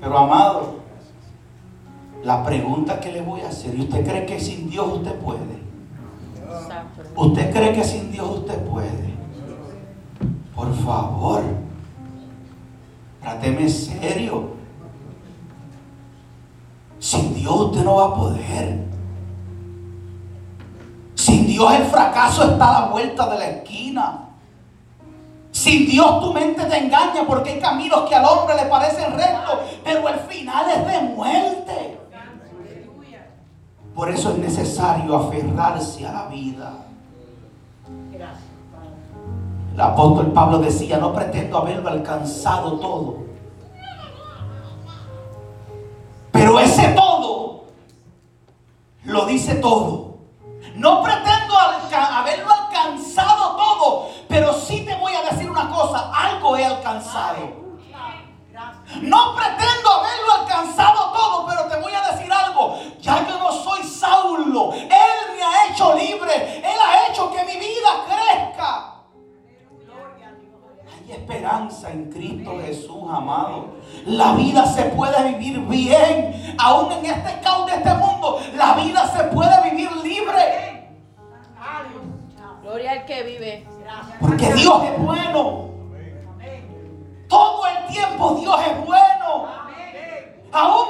Pero 0.02 0.18
amado, 0.18 0.79
la 2.24 2.44
pregunta 2.44 3.00
que 3.00 3.12
le 3.12 3.22
voy 3.22 3.42
a 3.42 3.50
hacer, 3.50 3.76
¿y 3.76 3.82
usted 3.82 4.06
cree 4.06 4.26
que 4.26 4.40
sin 4.40 4.70
Dios 4.70 4.88
usted 4.94 5.16
puede? 5.16 5.60
¿Usted 7.16 7.52
cree 7.52 7.74
que 7.74 7.84
sin 7.84 8.12
Dios 8.12 8.30
usted 8.40 8.58
puede? 8.66 9.14
Por 10.56 10.74
favor, 10.84 11.42
tráteme 13.22 13.70
serio. 13.70 14.60
Sin 17.00 17.34
Dios 17.34 17.56
usted 17.56 17.84
no 17.84 17.96
va 17.96 18.06
a 18.06 18.16
poder. 18.16 18.86
Sin 21.16 21.48
Dios 21.48 21.72
el 21.74 21.84
fracaso 21.86 22.44
está 22.52 22.78
a 22.78 22.82
la 22.82 22.88
vuelta 22.90 23.30
de 23.30 23.38
la 23.38 23.50
esquina. 23.50 24.30
Sin 25.52 25.88
Dios 25.88 26.20
tu 26.22 26.34
mente 26.34 26.64
te 26.66 26.78
engaña 26.78 27.26
porque 27.26 27.52
hay 27.52 27.60
caminos 27.60 28.08
que 28.08 28.16
al 28.16 28.26
hombre 28.26 28.56
le 28.56 28.66
parecen 28.66 29.14
rectos, 29.14 29.60
pero 29.84 30.08
el 30.08 30.20
final 30.20 30.66
es 30.70 30.88
de 30.88 31.02
muerte. 31.16 31.99
Por 34.00 34.10
eso 34.10 34.32
es 34.32 34.38
necesario 34.38 35.14
aferrarse 35.14 36.08
a 36.08 36.14
la 36.14 36.28
vida. 36.28 36.72
El 39.74 39.82
apóstol 39.82 40.32
Pablo 40.32 40.60
decía, 40.60 41.00
no 41.00 41.12
pretendo 41.12 41.58
haberlo 41.58 41.90
alcanzado 41.90 42.80
todo. 42.80 43.18
Pero 46.32 46.62
ese 46.62 46.88
todo 46.94 47.66
lo 49.04 49.26
dice 49.26 49.56
todo. 49.56 50.20
No 50.76 51.04
pretendo 51.04 51.60
haberlo 51.94 52.54
alcanzado 52.54 53.58
todo, 53.58 54.08
pero 54.30 54.54
sí 54.54 54.86
te 54.86 54.96
voy 54.96 55.12
a 55.14 55.30
decir 55.30 55.52
una 55.52 55.70
cosa, 55.70 56.10
algo 56.14 56.56
he 56.56 56.64
alcanzado. 56.64 57.50
No 59.02 59.36
pretendo 59.36 59.90
haberlo 59.92 60.34
alcanzado 60.40 61.12
todo, 61.12 61.46
pero 61.48 61.64
te 61.66 61.82
voy 61.82 61.92
a 61.94 62.14
decir 62.14 62.32
algo. 62.32 62.78
Ya 63.02 63.28
yo 63.28 63.39
La 74.10 74.34
vida 74.34 74.66
se 74.66 74.86
puede 74.86 75.34
vivir 75.34 75.60
bien. 75.68 76.56
Aún 76.58 76.92
en 76.94 77.06
este 77.06 77.40
caos 77.42 77.68
de 77.68 77.76
este 77.76 77.94
mundo, 77.94 78.40
la 78.56 78.74
vida 78.74 79.08
se 79.16 79.24
puede 79.26 79.70
vivir 79.70 79.92
libre. 79.98 80.90
Gloria 82.64 82.92
al 82.94 83.06
que 83.06 83.24
vive. 83.24 83.68
Gracias. 83.84 84.18
Porque 84.20 84.54
Dios 84.54 84.84
es 84.84 85.00
bueno. 85.00 85.70
Todo 87.28 87.68
el 87.68 87.94
tiempo 87.94 88.34
Dios 88.40 88.60
es 88.66 88.86
bueno. 88.86 89.48
Amén. 89.48 90.44
Aún 90.52 90.88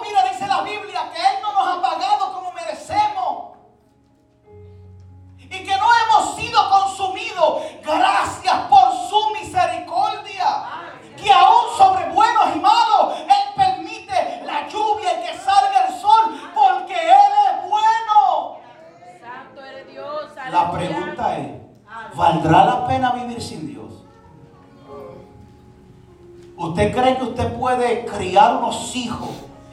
unos 28.69 28.95
hijos 28.95 29.29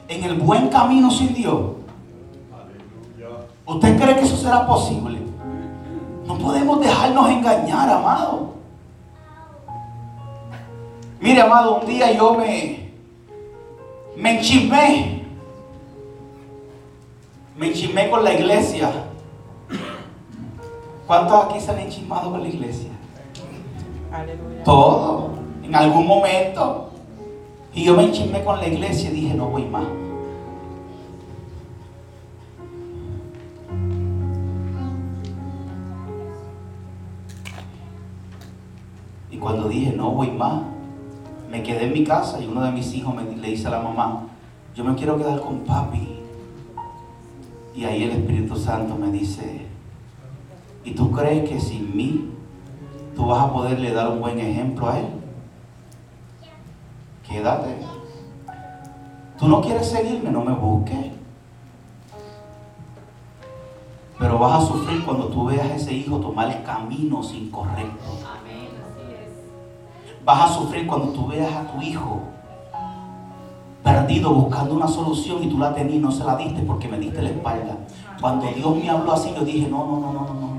en 0.08 0.24
el 0.24 0.34
buen 0.36 0.68
camino 0.68 1.10
sin 1.10 1.34
Dios? 1.34 1.72
¿Usted 3.66 4.00
cree 4.00 4.14
que 4.14 4.22
eso 4.22 4.36
será 4.36 4.66
posible? 4.66 5.18
No 6.26 6.38
podemos 6.38 6.80
dejarnos 6.80 7.30
engañar, 7.30 7.90
amado. 7.90 8.54
Mire, 11.20 11.40
amado, 11.40 11.80
un 11.80 11.86
día 11.86 12.12
yo 12.12 12.34
me, 12.34 12.92
me 14.16 14.38
enchismé. 14.38 15.24
Me 17.56 17.68
enchismé 17.68 18.08
con 18.08 18.22
la 18.22 18.34
iglesia. 18.34 18.90
¿Cuántos 21.06 21.44
aquí 21.44 21.60
se 21.60 21.70
han 21.70 21.78
enchismado 21.80 22.30
con 22.30 22.42
la 22.42 22.48
iglesia? 22.48 22.90
Aleluya. 24.12 24.62
Todo, 24.64 25.30
en 25.62 25.74
algún 25.74 26.06
momento. 26.06 26.85
Y 27.76 27.84
yo 27.84 27.94
me 27.94 28.04
enchismé 28.04 28.42
con 28.42 28.58
la 28.58 28.66
iglesia 28.66 29.10
y 29.10 29.12
dije, 29.12 29.34
no 29.34 29.50
voy 29.50 29.66
más. 29.66 29.84
Y 39.30 39.36
cuando 39.36 39.68
dije, 39.68 39.92
no 39.92 40.12
voy 40.12 40.30
más, 40.30 40.62
me 41.50 41.62
quedé 41.62 41.84
en 41.84 41.92
mi 41.92 42.02
casa 42.02 42.40
y 42.40 42.46
uno 42.46 42.62
de 42.62 42.72
mis 42.72 42.94
hijos 42.94 43.14
me, 43.14 43.24
le 43.36 43.48
dice 43.48 43.66
a 43.66 43.72
la 43.72 43.80
mamá, 43.80 44.22
yo 44.74 44.82
me 44.82 44.94
quiero 44.94 45.18
quedar 45.18 45.42
con 45.42 45.58
papi. 45.58 46.20
Y 47.74 47.84
ahí 47.84 48.04
el 48.04 48.12
Espíritu 48.12 48.56
Santo 48.56 48.96
me 48.96 49.12
dice, 49.12 49.66
¿y 50.82 50.92
tú 50.92 51.10
crees 51.10 51.46
que 51.46 51.60
sin 51.60 51.94
mí 51.94 52.30
tú 53.14 53.26
vas 53.26 53.44
a 53.44 53.52
poderle 53.52 53.92
dar 53.92 54.08
un 54.08 54.20
buen 54.20 54.38
ejemplo 54.38 54.88
a 54.88 54.98
él? 54.98 55.15
Quédate. 57.36 57.76
Tú 59.38 59.46
no 59.46 59.60
quieres 59.60 59.90
seguirme, 59.90 60.30
no 60.30 60.42
me 60.42 60.54
busques. 60.54 61.12
Pero 64.18 64.38
vas 64.38 64.62
a 64.62 64.66
sufrir 64.66 65.04
cuando 65.04 65.26
tú 65.26 65.44
veas 65.44 65.66
a 65.66 65.74
ese 65.74 65.92
hijo 65.92 66.16
tomar 66.16 66.62
caminos 66.62 67.34
incorrectos. 67.34 68.24
Vas 70.24 70.50
a 70.50 70.54
sufrir 70.54 70.86
cuando 70.86 71.08
tú 71.08 71.26
veas 71.26 71.52
a 71.52 71.70
tu 71.70 71.82
hijo 71.82 72.20
perdido 73.84 74.32
buscando 74.32 74.74
una 74.74 74.88
solución 74.88 75.44
y 75.44 75.48
tú 75.48 75.58
la 75.58 75.74
tenías 75.74 75.96
y 75.96 75.98
no 75.98 76.10
se 76.10 76.24
la 76.24 76.36
diste 76.36 76.62
porque 76.62 76.88
me 76.88 76.98
diste 76.98 77.20
la 77.20 77.28
espalda. 77.28 77.76
Cuando 78.18 78.46
Dios 78.46 78.74
me 78.76 78.88
habló 78.88 79.12
así, 79.12 79.30
yo 79.36 79.44
dije, 79.44 79.68
no, 79.68 79.84
no, 79.84 80.00
no, 80.00 80.12
no, 80.14 80.20
no, 80.20 80.34
no. 80.34 80.56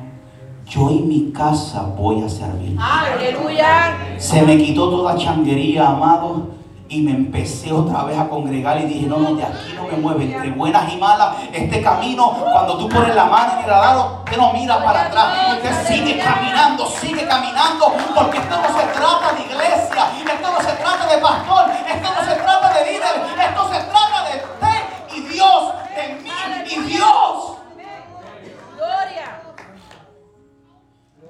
Yo 0.67 0.89
en 0.91 1.07
mi 1.07 1.31
casa 1.31 1.91
voy 1.97 2.21
a 2.21 2.29
servir. 2.29 2.77
Aleluya. 2.79 3.97
Se 4.19 4.43
me 4.43 4.57
quitó 4.57 4.89
toda 4.91 5.17
changuería, 5.17 5.89
amado, 5.89 6.56
y 6.89 7.01
me 7.01 7.11
empecé 7.11 7.71
otra 7.71 8.03
vez 8.03 8.17
a 8.17 8.27
congregar 8.29 8.79
y 8.79 8.85
dije, 8.85 9.07
no, 9.07 9.17
no, 9.17 9.35
de 9.35 9.43
aquí 9.43 9.73
no 9.75 9.83
me 9.83 9.97
mueve, 9.97 10.23
entre 10.25 10.51
buenas 10.51 10.91
y 10.91 10.97
malas, 10.97 11.35
este 11.51 11.81
camino, 11.81 12.31
cuando 12.51 12.77
tú 12.77 12.89
pones 12.89 13.13
la 13.13 13.25
mano 13.25 13.53
en 13.53 13.59
el 13.59 13.65
radar, 13.65 13.97
usted 14.19 14.37
no 14.37 14.53
mira 14.53 14.83
para 14.83 15.03
atrás, 15.03 15.53
usted 15.53 15.87
sigue 15.87 16.19
caminando, 16.19 16.87
sigue 16.87 17.27
caminando, 17.27 17.93
porque 18.15 18.37
esto 18.37 18.55
no 18.55 18.79
se 18.79 18.85
trata 18.87 19.33
de 19.33 19.41
iglesia, 19.41 20.07
esto 20.33 20.51
no 20.51 20.59
se 20.61 20.73
trata 20.75 21.07
de 21.07 21.17
pastor, 21.17 21.65
esto 21.87 22.09
no 22.15 22.25
se 22.25 22.35
trata 22.35 22.73
de 22.73 22.91
líder, 22.91 23.21
esto 23.49 23.69
se 23.73 23.79
trata 23.83 24.23
de 24.29 24.37
usted 24.37 25.15
y 25.15 25.21
Dios, 25.33 25.73
de 25.95 26.13
mí 26.23 26.29
y 26.69 26.79
Dios. 26.93 27.46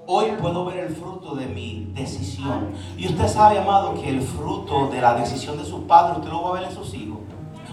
Hoy 0.10 0.28
puedo 0.39 0.64
ver 0.64 0.78
el 0.78 0.95
fruto 0.95 1.36
de 1.36 1.47
mi 1.47 1.91
decisión. 1.93 2.70
Y 2.97 3.08
usted 3.08 3.28
sabe, 3.28 3.60
amado, 3.60 3.93
que 3.93 4.08
el 4.08 4.22
fruto 4.22 4.88
de 4.88 5.01
la 5.01 5.16
decisión 5.16 5.58
de 5.58 5.66
sus 5.66 5.82
padres, 5.82 6.20
usted 6.20 6.32
lo 6.32 6.43
va 6.43 6.51
a 6.51 6.62
ver 6.62 6.70
en 6.70 6.74
sus 6.74 6.93
hijos. 6.93 7.18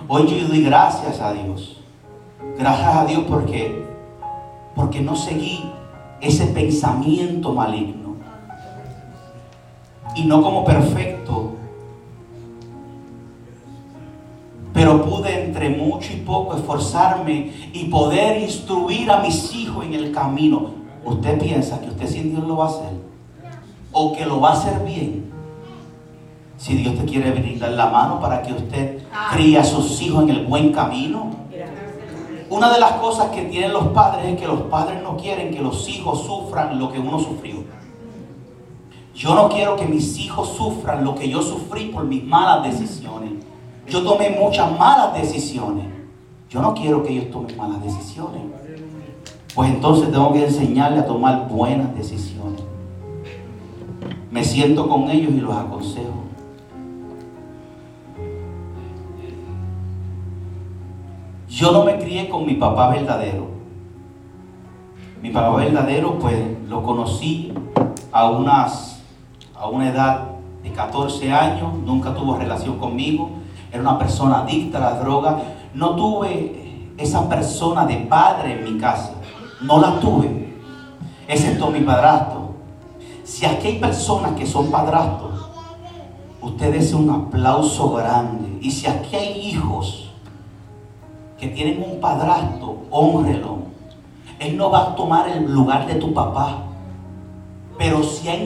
Hoy 0.08 0.26
yo 0.26 0.48
doy 0.48 0.64
gracias 0.64 1.20
a 1.20 1.32
Dios. 1.32 1.80
Gracias 2.58 2.96
a 2.96 3.04
Dios 3.04 3.22
porque, 3.28 3.86
porque 4.74 5.00
no 5.00 5.14
seguí 5.14 5.62
ese 6.20 6.46
pensamiento 6.46 7.52
maligno. 7.52 8.16
Y 10.16 10.24
no 10.24 10.42
como 10.42 10.64
perfecto. 10.64 11.52
Pero 14.72 15.04
pude 15.04 15.44
entre 15.44 15.70
mucho 15.70 16.12
y 16.12 16.16
poco 16.16 16.56
esforzarme 16.56 17.52
y 17.72 17.84
poder 17.84 18.42
instruir 18.42 19.08
a 19.12 19.20
mis 19.20 19.54
hijos 19.54 19.84
en 19.84 19.94
el 19.94 20.10
camino. 20.10 20.83
¿Usted 21.04 21.38
piensa 21.38 21.80
que 21.80 21.88
usted 21.88 22.06
sin 22.06 22.30
Dios 22.30 22.46
lo 22.46 22.56
va 22.56 22.66
a 22.66 22.68
hacer? 22.68 22.92
¿O 23.92 24.12
que 24.12 24.24
lo 24.24 24.40
va 24.40 24.50
a 24.50 24.52
hacer 24.54 24.84
bien? 24.84 25.30
Si 26.56 26.74
Dios 26.76 26.96
te 26.96 27.04
quiere 27.04 27.30
brindar 27.32 27.72
la 27.72 27.86
mano 27.86 28.20
para 28.20 28.42
que 28.42 28.52
usted 28.52 29.02
críe 29.32 29.58
a 29.58 29.64
sus 29.64 30.00
hijos 30.00 30.22
en 30.24 30.30
el 30.30 30.46
buen 30.46 30.72
camino. 30.72 31.30
Una 32.48 32.72
de 32.72 32.80
las 32.80 32.92
cosas 32.92 33.30
que 33.30 33.42
tienen 33.42 33.72
los 33.72 33.88
padres 33.88 34.26
es 34.26 34.40
que 34.40 34.46
los 34.46 34.62
padres 34.62 35.02
no 35.02 35.16
quieren 35.16 35.52
que 35.52 35.60
los 35.60 35.88
hijos 35.88 36.22
sufran 36.24 36.78
lo 36.78 36.90
que 36.90 36.98
uno 36.98 37.18
sufrió. 37.18 37.64
Yo 39.14 39.34
no 39.34 39.48
quiero 39.48 39.76
que 39.76 39.86
mis 39.86 40.18
hijos 40.18 40.48
sufran 40.48 41.04
lo 41.04 41.14
que 41.14 41.28
yo 41.28 41.42
sufrí 41.42 41.86
por 41.86 42.04
mis 42.04 42.24
malas 42.24 42.64
decisiones. 42.64 43.32
Yo 43.88 44.02
tomé 44.02 44.30
muchas 44.30 44.70
malas 44.78 45.14
decisiones. 45.14 45.86
Yo 46.48 46.60
no 46.60 46.74
quiero 46.74 47.02
que 47.02 47.12
ellos 47.12 47.30
tomen 47.30 47.56
malas 47.56 47.82
decisiones. 47.82 48.42
Pues 49.54 49.70
entonces 49.70 50.10
tengo 50.10 50.32
que 50.32 50.44
enseñarle 50.44 50.98
a 50.98 51.06
tomar 51.06 51.48
buenas 51.48 51.94
decisiones. 51.94 52.62
Me 54.30 54.42
siento 54.42 54.88
con 54.88 55.08
ellos 55.10 55.32
y 55.32 55.40
los 55.40 55.54
aconsejo. 55.54 56.24
Yo 61.48 61.70
no 61.70 61.84
me 61.84 61.98
crié 61.98 62.28
con 62.28 62.44
mi 62.44 62.54
papá 62.54 62.90
verdadero. 62.90 63.46
Mi 65.22 65.30
papá 65.30 65.54
verdadero, 65.54 66.18
pues 66.18 66.36
lo 66.68 66.82
conocí 66.82 67.52
a, 68.10 68.28
unas, 68.28 69.00
a 69.54 69.68
una 69.68 69.88
edad 69.88 70.30
de 70.64 70.72
14 70.72 71.32
años, 71.32 71.74
nunca 71.84 72.12
tuvo 72.12 72.36
relación 72.36 72.78
conmigo, 72.78 73.30
era 73.70 73.82
una 73.82 73.98
persona 73.98 74.40
adicta 74.40 74.78
a 74.78 74.80
la 74.80 75.00
droga. 75.00 75.38
No 75.74 75.94
tuve 75.94 76.90
esa 76.98 77.28
persona 77.28 77.86
de 77.86 77.98
padre 77.98 78.58
en 78.58 78.64
mi 78.64 78.80
casa, 78.80 79.14
no 79.60 79.80
la 79.80 80.00
tuve, 80.00 80.54
excepto 81.28 81.70
mi 81.70 81.80
padrastro. 81.80 82.54
Si 83.24 83.46
aquí 83.46 83.68
hay 83.68 83.78
personas 83.78 84.32
que 84.32 84.46
son 84.46 84.70
padrastros, 84.70 85.48
ustedes 86.40 86.92
un 86.92 87.10
aplauso 87.10 87.92
grande. 87.92 88.58
Y 88.60 88.70
si 88.70 88.86
aquí 88.86 89.16
hay 89.16 89.48
hijos 89.48 90.10
que 91.38 91.48
tienen 91.48 91.82
un 91.82 92.00
padrastro, 92.00 92.76
honrelo. 92.90 93.58
Él 94.38 94.56
no 94.56 94.70
va 94.70 94.82
a 94.82 94.94
tomar 94.94 95.28
el 95.28 95.50
lugar 95.52 95.86
de 95.86 95.94
tu 95.94 96.12
papá, 96.12 96.64
pero 97.78 98.02
se 98.02 98.30
ha, 98.30 98.36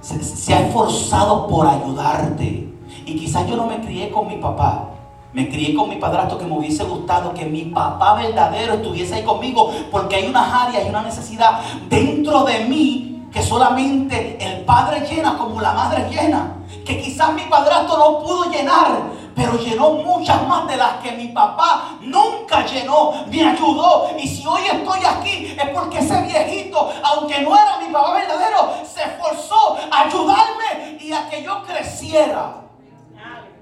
se, 0.00 0.22
se 0.22 0.54
ha 0.54 0.66
esforzado 0.66 1.46
por 1.48 1.66
ayudarte. 1.66 2.72
Y 3.04 3.16
quizás 3.16 3.46
yo 3.48 3.56
no 3.56 3.66
me 3.66 3.80
crié 3.80 4.10
con 4.10 4.28
mi 4.28 4.36
papá, 4.36 4.90
me 5.32 5.48
crié 5.48 5.74
con 5.74 5.88
mi 5.88 5.96
padrastro 5.96 6.38
que 6.38 6.46
me 6.46 6.56
hubiese 6.56 6.84
gustado 6.84 7.34
que 7.34 7.44
mi 7.44 7.66
papá 7.66 8.14
verdadero 8.14 8.74
estuviese 8.74 9.16
ahí 9.16 9.24
conmigo 9.24 9.70
porque 9.90 10.16
hay 10.16 10.26
unas 10.28 10.52
áreas 10.52 10.86
y 10.86 10.88
una 10.88 11.02
necesidad 11.02 11.60
dentro 11.88 12.44
de 12.44 12.60
mí 12.64 13.08
que 13.32 13.42
solamente 13.42 14.38
el 14.40 14.64
padre 14.64 15.00
llena 15.00 15.36
como 15.36 15.60
la 15.60 15.72
madre 15.72 16.08
llena. 16.10 16.54
Que 16.84 17.00
quizás 17.00 17.34
mi 17.34 17.42
padrastro 17.42 17.98
no 17.98 18.18
pudo 18.20 18.50
llenar, 18.50 19.02
pero 19.34 19.58
llenó 19.58 19.90
muchas 19.90 20.46
más 20.48 20.66
de 20.66 20.76
las 20.76 20.94
que 20.94 21.12
mi 21.12 21.28
papá 21.28 21.98
nunca 22.00 22.64
llenó, 22.64 23.26
me 23.30 23.44
ayudó. 23.44 24.10
Y 24.18 24.26
si 24.26 24.46
hoy 24.46 24.62
estoy 24.62 25.00
aquí 25.04 25.56
es 25.58 25.68
porque 25.74 25.98
ese 25.98 26.22
viejito, 26.22 26.90
aunque 27.04 27.40
no 27.40 27.54
era 27.54 27.78
mi 27.78 27.92
papá 27.92 28.14
verdadero, 28.14 28.72
se 28.84 29.02
esforzó 29.02 29.76
a 29.90 30.04
ayudarme 30.04 30.98
y 30.98 31.12
a 31.12 31.28
que 31.28 31.42
yo 31.42 31.62
creciera. 31.64 32.62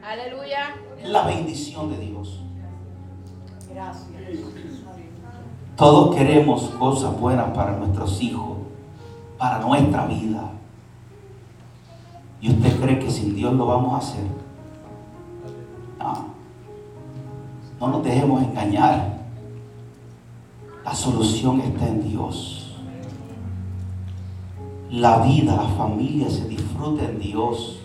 Aleluya. 0.03 0.86
La 1.05 1.27
bendición 1.27 1.91
de 1.91 1.99
Dios. 1.99 2.41
Gracias. 3.73 4.07
Todos 5.77 6.17
queremos 6.17 6.63
cosas 6.79 7.21
buenas 7.21 7.55
para 7.55 7.77
nuestros 7.77 8.23
hijos, 8.23 8.59
para 9.37 9.59
nuestra 9.59 10.07
vida. 10.07 10.53
¿Y 12.41 12.51
usted 12.51 12.81
cree 12.81 12.99
que 12.99 13.11
sin 13.11 13.35
Dios 13.35 13.53
lo 13.55 13.67
vamos 13.67 13.93
a 13.95 13.99
hacer? 13.99 14.25
No. 15.99 16.27
No 17.79 17.89
nos 17.89 18.05
dejemos 18.05 18.43
engañar. 18.43 19.19
La 20.85 20.95
solución 20.95 21.61
está 21.61 21.89
en 21.89 22.09
Dios. 22.09 22.77
La 24.91 25.19
vida, 25.19 25.57
la 25.57 25.69
familia 25.77 26.31
se 26.31 26.49
disfruta 26.49 27.05
en 27.05 27.19
Dios. 27.19 27.81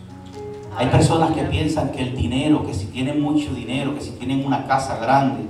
Hay 0.77 0.87
personas 0.87 1.31
que 1.31 1.43
piensan 1.43 1.91
que 1.91 2.01
el 2.01 2.15
dinero, 2.15 2.65
que 2.65 2.73
si 2.73 2.85
tienen 2.85 3.21
mucho 3.21 3.53
dinero, 3.53 3.93
que 3.93 4.01
si 4.01 4.11
tienen 4.11 4.45
una 4.45 4.65
casa 4.65 4.97
grande, 4.97 5.45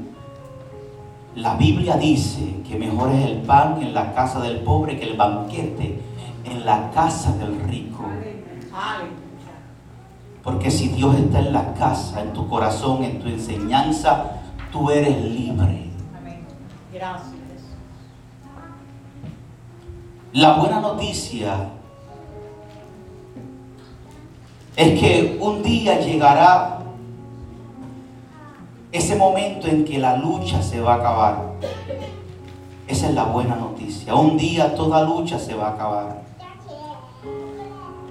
la 1.35 1.55
Biblia 1.55 1.95
dice 1.95 2.61
que 2.67 2.75
mejor 2.75 3.11
es 3.11 3.25
el 3.25 3.37
pan 3.41 3.81
en 3.81 3.93
la 3.93 4.13
casa 4.13 4.41
del 4.41 4.57
pobre 4.61 4.99
que 4.99 5.05
el 5.05 5.17
banquete 5.17 6.01
en 6.43 6.65
la 6.65 6.91
casa 6.91 7.37
del 7.37 7.59
rico. 7.61 8.03
Porque 10.43 10.71
si 10.71 10.89
Dios 10.89 11.15
está 11.15 11.39
en 11.39 11.53
la 11.53 11.73
casa, 11.75 12.21
en 12.21 12.33
tu 12.33 12.49
corazón, 12.49 13.03
en 13.03 13.19
tu 13.19 13.27
enseñanza, 13.27 14.41
tú 14.71 14.89
eres 14.89 15.21
libre. 15.21 15.91
Gracias. 16.91 17.35
La 20.33 20.53
buena 20.53 20.79
noticia 20.79 21.69
es 24.75 24.99
que 24.99 25.37
un 25.41 25.63
día 25.63 25.99
llegará 25.99 26.79
ese 28.91 29.15
momento 29.15 29.67
en 29.67 29.85
que 29.85 29.97
la 29.97 30.17
lucha 30.17 30.61
se 30.61 30.81
va 30.81 30.93
a 30.93 30.97
acabar. 30.97 31.53
Esa 32.87 33.09
es 33.09 33.15
la 33.15 33.23
buena 33.23 33.55
noticia. 33.55 34.15
Un 34.15 34.37
día 34.37 34.75
toda 34.75 35.03
lucha 35.03 35.39
se 35.39 35.55
va 35.55 35.69
a 35.69 35.73
acabar. 35.73 36.21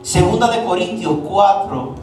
Segunda 0.02 0.50
de 0.50 0.64
Corintios 0.64 1.18
4. 1.28 1.94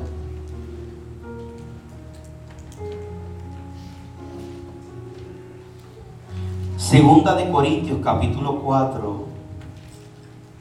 Segunda 6.77 7.35
de 7.35 7.49
Corintios 7.49 7.99
capítulo 8.03 8.59
4. 8.59 9.25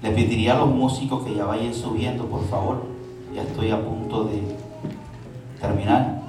Le 0.02 0.10
pediría 0.10 0.54
a 0.54 0.58
los 0.58 0.68
músicos 0.68 1.24
que 1.24 1.34
ya 1.34 1.44
vayan 1.44 1.74
subiendo, 1.74 2.26
por 2.26 2.46
favor. 2.48 2.95
Ya 3.36 3.42
estoy 3.42 3.70
a 3.70 3.84
punto 3.84 4.24
de 4.24 4.42
terminar. 5.60 6.22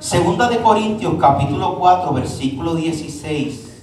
Segunda 0.00 0.48
de 0.48 0.60
Corintios 0.60 1.14
capítulo 1.20 1.78
4 1.78 2.12
versículo 2.12 2.74
16. 2.74 3.80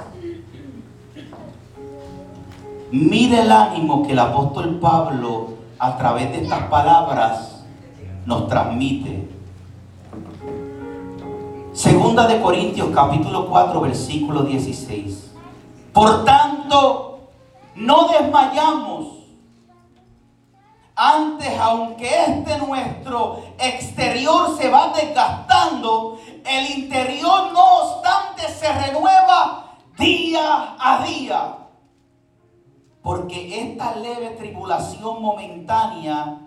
Mire 2.91 3.43
el 3.43 3.49
ánimo 3.49 4.03
que 4.03 4.11
el 4.11 4.19
apóstol 4.19 4.77
Pablo 4.81 5.51
a 5.79 5.97
través 5.97 6.33
de 6.33 6.43
estas 6.43 6.63
palabras 6.63 7.63
nos 8.25 8.49
transmite. 8.49 9.29
Segunda 11.71 12.27
de 12.27 12.41
Corintios 12.41 12.89
capítulo 12.93 13.47
4 13.47 13.79
versículo 13.79 14.43
16. 14.43 15.31
Por 15.93 16.25
tanto, 16.25 17.21
no 17.77 18.09
desmayamos 18.09 19.20
antes, 21.03 21.57
aunque 21.59 22.07
este 22.27 22.59
nuestro 22.59 23.41
exterior 23.57 24.55
se 24.55 24.69
va 24.69 24.93
desgastando, 24.93 26.19
el 26.45 26.77
interior 26.77 27.51
no 27.51 27.79
obstante 27.79 28.47
se 28.47 28.71
renueva 28.71 29.77
día 29.97 30.75
a 30.77 31.03
día. 31.03 31.57
Porque 33.01 33.61
esta 33.61 33.95
leve 33.95 34.35
tribulación 34.37 35.23
momentánea 35.23 36.37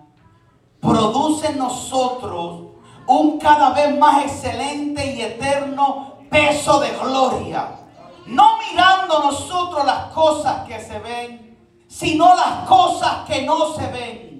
produce 0.79 1.47
en 1.47 1.57
nosotros 1.57 2.61
un 3.07 3.37
cada 3.37 3.71
vez 3.71 3.97
más 3.97 4.23
excelente 4.23 5.15
y 5.15 5.21
eterno 5.21 6.19
peso 6.29 6.79
de 6.79 6.91
gloria. 6.91 7.71
No 8.27 8.57
mirando 8.59 9.19
nosotros 9.19 9.85
las 9.85 10.13
cosas 10.13 10.65
que 10.65 10.79
se 10.79 10.97
ven, 10.99 11.57
sino 11.89 12.33
las 12.35 12.65
cosas 12.69 13.25
que 13.27 13.41
no 13.41 13.73
se 13.73 13.87
ven. 13.87 14.34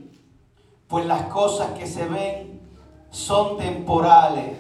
Pues 0.88 1.06
las 1.06 1.24
cosas 1.24 1.72
que 1.72 1.88
se 1.88 2.06
ven 2.06 2.62
son 3.10 3.58
temporales, 3.58 4.58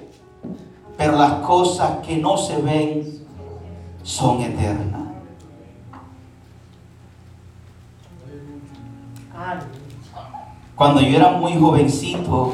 pero 0.98 1.18
las 1.18 1.34
cosas 1.46 2.00
que 2.06 2.18
no 2.18 2.38
se 2.38 2.62
ven 2.62 3.26
son 4.04 4.42
eternas. 4.42 5.02
Cuando 10.76 11.02
yo 11.02 11.16
era 11.16 11.32
muy 11.32 11.54
jovencito, 11.54 12.54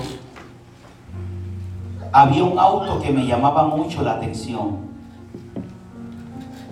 había 2.12 2.44
un 2.44 2.60
auto 2.60 3.00
que 3.00 3.12
me 3.12 3.26
llamaba 3.26 3.68
mucho 3.68 4.02
la 4.02 4.14
atención. 4.14 4.80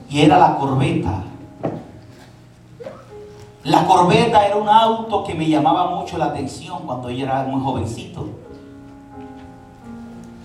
Y 0.09 0.21
era 0.21 0.37
la 0.37 0.57
corbeta. 0.57 1.23
La 3.64 3.86
corbeta 3.86 4.45
era 4.45 4.55
un 4.55 4.70
auto 4.70 5.26
que 5.26 5.34
me 5.36 5.47
llamaba 5.47 5.89
mucho 5.93 6.18
la 6.18 6.26
atención 6.26 6.84
cuando 6.86 7.10
yo 7.10 7.26
era 7.26 7.43
muy 7.43 7.62
jovencito. 7.62 8.28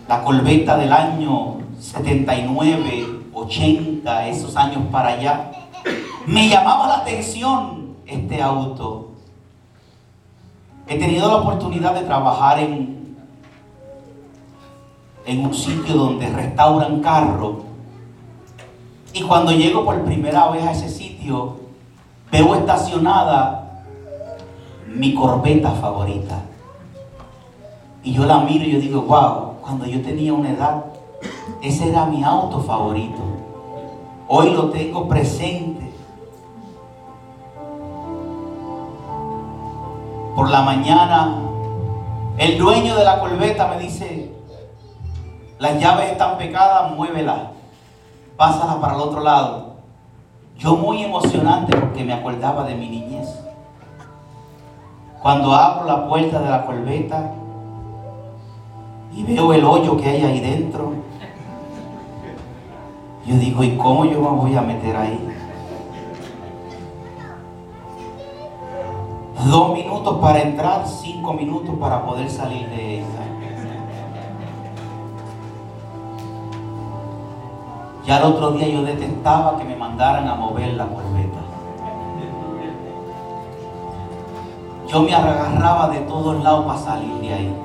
La 0.09 0.25
corbeta 0.25 0.77
del 0.77 0.93
año 0.93 1.59
79, 1.79 3.07
80, 3.33 4.27
esos 4.27 4.57
años 4.57 4.83
para 4.91 5.11
allá. 5.11 5.53
Me 6.27 6.49
llamaba 6.49 6.89
la 6.89 6.97
atención 6.99 7.95
este 8.05 8.43
auto. 8.43 9.11
He 10.89 10.99
tenido 10.99 11.29
la 11.29 11.37
oportunidad 11.37 11.95
de 11.95 12.03
trabajar 12.03 12.59
en, 12.59 13.05
un 15.27 15.55
sitio 15.55 15.95
donde 15.95 16.29
restauran 16.31 17.01
carros. 17.01 17.59
Y 19.13 19.23
cuando 19.23 19.53
llego 19.53 19.85
por 19.85 20.03
primera 20.03 20.49
vez 20.49 20.65
a 20.65 20.73
ese 20.73 20.89
sitio, 20.89 21.64
veo 22.35 22.53
estacionada 22.57 23.63
mi 24.89 25.15
corbeta 25.15 25.71
favorita. 25.71 26.41
Y 28.03 28.13
yo 28.13 28.25
la 28.27 28.41
miro 28.41 28.65
y 28.65 28.73
yo 28.73 28.81
digo, 28.81 29.03
wow, 29.03 29.59
cuando 29.63 29.87
yo 29.87 30.03
tenía 30.03 30.33
una 30.33 30.51
edad, 30.51 30.85
ese 31.63 31.91
era 31.91 32.07
mi 32.07 32.25
auto 32.25 32.59
favorito. 32.59 33.21
Hoy 34.27 34.51
lo 34.51 34.71
tengo 34.71 35.07
presente. 35.07 35.93
Por 40.35 40.51
la 40.51 40.63
mañana, 40.63 41.37
el 42.37 42.59
dueño 42.59 42.97
de 42.97 43.05
la 43.05 43.21
corbeta 43.21 43.69
me 43.69 43.79
dice, 43.79 44.35
las 45.61 45.81
llaves 45.81 46.11
están 46.11 46.37
pecadas, 46.37 46.91
muévelas, 46.97 47.43
pásalas 48.37 48.75
para 48.77 48.95
el 48.95 49.01
otro 49.01 49.21
lado. 49.21 49.74
Yo 50.59 50.77
muy 50.77 51.03
emocionante 51.03 51.77
porque 51.77 52.05
me 52.05 52.13
acordaba 52.13 52.65
de 52.65 52.75
mi 52.75 52.89
niñez. 52.89 53.29
Cuando 55.23 55.53
abro 55.53 55.87
la 55.87 56.09
puerta 56.09 56.41
de 56.41 56.51
la 56.51 56.65
corbeta 56.65 57.33
y 59.13 59.25
veo 59.25 59.53
el 59.53 59.65
hoyo 59.65 59.97
que 59.97 60.09
hay 60.09 60.23
ahí 60.23 60.41
dentro, 60.41 60.93
yo 63.27 63.37
digo, 63.37 63.65
¿y 63.65 63.77
cómo 63.77 64.05
yo 64.05 64.21
me 64.21 64.29
voy 64.29 64.55
a 64.55 64.61
meter 64.61 64.97
ahí? 64.97 65.19
Dos 69.47 69.73
minutos 69.73 70.19
para 70.21 70.41
entrar, 70.41 70.87
cinco 70.87 71.33
minutos 71.33 71.75
para 71.81 72.05
poder 72.05 72.31
salir 72.31 72.69
de 72.69 73.01
ella. 73.01 73.34
Ya 78.07 78.19
el 78.19 78.25
otro 78.25 78.51
día 78.53 78.69
yo 78.69 78.83
detestaba 78.83 79.57
que 79.57 79.65
me 79.65 79.77
mandaran 79.77 80.29
a 80.29 80.35
mover 80.35 80.75
la 80.75 80.87
corbeta. 80.87 81.39
Yo 84.87 85.03
me 85.03 85.15
agarraba 85.15 85.89
de 85.89 86.01
todos 86.01 86.43
lados 86.45 86.67
para 86.67 86.79
salir 86.79 87.15
de 87.21 87.35
ahí. 87.35 87.57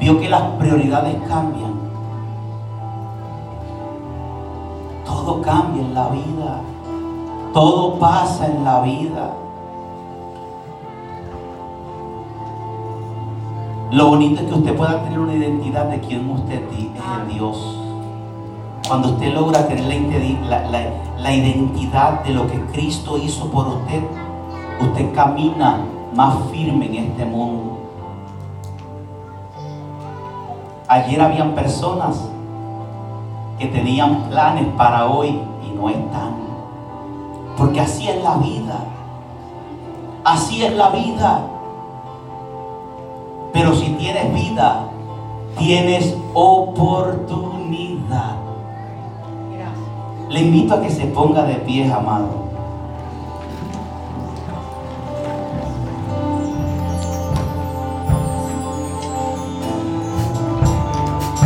Vio 0.00 0.18
que 0.18 0.28
las 0.28 0.42
prioridades 0.58 1.16
cambian. 1.28 1.74
Todo 5.04 5.40
cambia 5.42 5.82
en 5.82 5.94
la 5.94 6.08
vida. 6.08 6.60
Todo 7.52 8.00
pasa 8.00 8.46
en 8.46 8.64
la 8.64 8.80
vida. 8.80 9.30
Lo 13.92 14.08
bonito 14.08 14.40
es 14.40 14.48
que 14.48 14.54
usted 14.54 14.76
pueda 14.76 15.04
tener 15.04 15.20
una 15.20 15.34
identidad 15.34 15.84
de 15.84 16.00
quien 16.00 16.28
usted 16.30 16.62
es 16.72 16.78
en 16.78 17.28
Dios. 17.28 17.81
Cuando 18.86 19.10
usted 19.10 19.32
logra 19.32 19.66
tener 19.68 19.86
la, 19.86 21.34
identidad 21.34 22.24
de 22.24 22.30
lo 22.30 22.46
que 22.46 22.60
Cristo 22.72 23.16
hizo 23.16 23.50
por 23.50 23.68
usted, 23.68 24.02
usted 24.80 25.14
camina 25.14 25.80
más 26.14 26.36
firme 26.50 26.86
en 26.86 27.10
este 27.10 27.24
mundo. 27.24 27.78
Ayer 30.88 31.20
habían 31.20 31.54
personas 31.54 32.28
que 33.58 33.66
tenían 33.66 34.28
planes 34.28 34.66
para 34.76 35.06
hoy 35.06 35.40
y 35.64 35.70
no 35.74 35.88
están. 35.88 36.34
Porque 37.56 37.80
así 37.80 38.08
es 38.08 38.22
la 38.22 38.36
vida. 38.36 38.78
Así 40.24 40.64
es 40.64 40.74
la 40.74 40.90
vida. 40.90 41.40
Pero 43.52 43.74
si 43.74 43.90
tienes 43.90 44.34
vida, 44.34 44.88
tienes 45.56 46.16
oportunidad. 46.34 48.41
Le 50.32 50.40
invito 50.40 50.72
a 50.72 50.80
que 50.80 50.88
se 50.88 51.04
ponga 51.08 51.42
de 51.42 51.56
pie, 51.56 51.92
amado. 51.92 52.30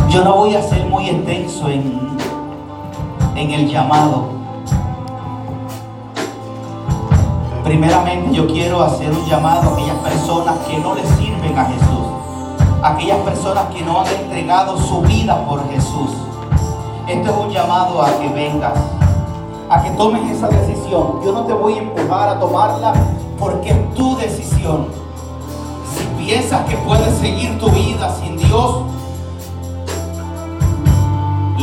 Yo 0.09 0.23
no 0.23 0.37
voy 0.37 0.55
a 0.55 0.61
ser 0.63 0.85
muy 0.85 1.09
extenso 1.09 1.67
en, 1.67 2.17
en 3.35 3.51
el 3.51 3.69
llamado. 3.69 4.29
Primeramente 7.65 8.33
yo 8.33 8.47
quiero 8.47 8.81
hacer 8.83 9.11
un 9.11 9.25
llamado 9.25 9.69
a 9.69 9.73
aquellas 9.73 9.97
personas 9.97 10.59
que 10.65 10.77
no 10.77 10.95
le 10.95 11.05
sirven 11.05 11.57
a 11.57 11.65
Jesús. 11.65 12.07
aquellas 12.81 13.17
personas 13.17 13.65
que 13.65 13.81
no 13.81 13.99
han 13.99 14.07
entregado 14.07 14.77
su 14.77 15.01
vida 15.01 15.45
por 15.45 15.69
Jesús. 15.69 16.36
Esto 17.07 17.29
es 17.31 17.37
un 17.37 17.49
llamado 17.49 18.01
a 18.01 18.19
que 18.19 18.27
vengas, 18.27 18.73
a 19.69 19.81
que 19.81 19.91
tomes 19.91 20.29
esa 20.29 20.49
decisión. 20.49 21.21
Yo 21.23 21.31
no 21.31 21.45
te 21.45 21.53
voy 21.53 21.75
a 21.75 21.77
empujar 21.77 22.27
a 22.27 22.37
tomarla 22.37 22.93
porque 23.39 23.69
es 23.69 23.93
tu 23.93 24.17
decisión. 24.17 24.87
Si 25.95 26.03
piensas 26.21 26.65
que 26.65 26.75
puedes 26.75 27.17
seguir 27.17 27.57
tu 27.59 27.69
vida 27.69 28.13
sin 28.13 28.35
Dios, 28.35 28.81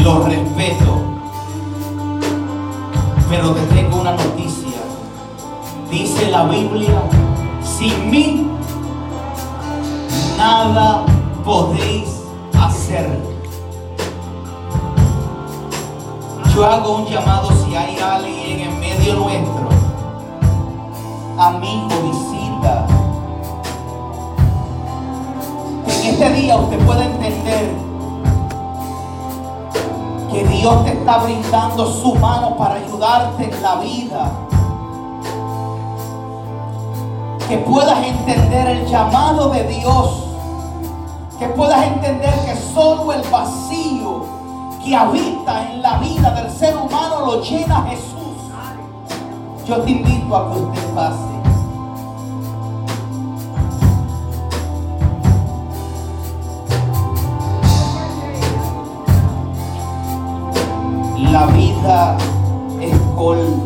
lo 0.02 0.22
respeto. 0.24 1.02
Pero 3.28 3.50
te 3.50 3.60
tengo 3.74 4.00
una 4.00 4.12
noticia. 4.12 4.80
Dice 5.90 6.30
la 6.30 6.44
Biblia, 6.44 7.02
sin 7.62 8.10
mí 8.10 8.50
nada 10.38 11.04
podéis 11.44 12.22
hacer. 12.58 13.33
Yo 16.54 16.64
hago 16.64 16.98
un 16.98 17.06
llamado 17.06 17.48
si 17.64 17.74
hay 17.74 17.98
alguien 17.98 18.60
en 18.60 18.78
medio 18.78 19.14
nuestro. 19.16 19.68
Amigo, 21.36 21.88
visita. 22.04 22.86
En 25.88 26.10
este 26.10 26.30
día 26.30 26.56
usted 26.56 26.78
puede 26.86 27.06
entender 27.06 27.74
que 30.30 30.44
Dios 30.46 30.84
te 30.84 30.92
está 30.92 31.18
brindando 31.18 31.86
su 31.92 32.14
mano 32.14 32.56
para 32.56 32.76
ayudarte 32.76 33.50
en 33.52 33.62
la 33.62 33.74
vida. 33.80 34.30
Que 37.48 37.58
puedas 37.58 37.98
entender 38.06 38.68
el 38.68 38.86
llamado 38.86 39.48
de 39.48 39.64
Dios. 39.66 40.28
Que 41.36 41.48
puedas 41.48 41.84
entender 41.84 42.32
que 42.44 42.54
solo 42.72 43.12
el 43.12 43.28
vacío 43.28 43.93
que 44.84 44.94
habita 44.94 45.72
en 45.72 45.80
la 45.80 45.98
vida 45.98 46.30
del 46.30 46.50
ser 46.50 46.76
humano 46.76 47.20
lo 47.24 47.42
llena 47.42 47.86
Jesús. 47.88 48.12
Yo 49.66 49.80
te 49.80 49.90
invito 49.90 50.36
a 50.36 50.52
que 50.52 50.60
usted 50.60 50.94
pase. 50.94 51.34
La 61.32 61.46
vida 61.46 62.16
es 62.80 62.98
corta. 63.16 63.64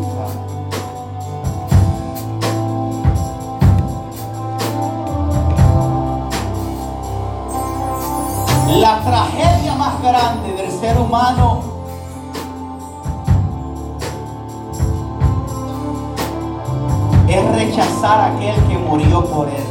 La 8.69 9.01
tragedia 9.01 9.75
más 9.75 10.01
grande 10.01 10.48
ser 10.79 10.97
humano 10.97 11.61
es 17.27 17.55
rechazar 17.55 18.21
a 18.21 18.25
aquel 18.27 18.55
que 18.67 18.77
murió 18.77 19.25
por 19.25 19.49
él. 19.49 19.63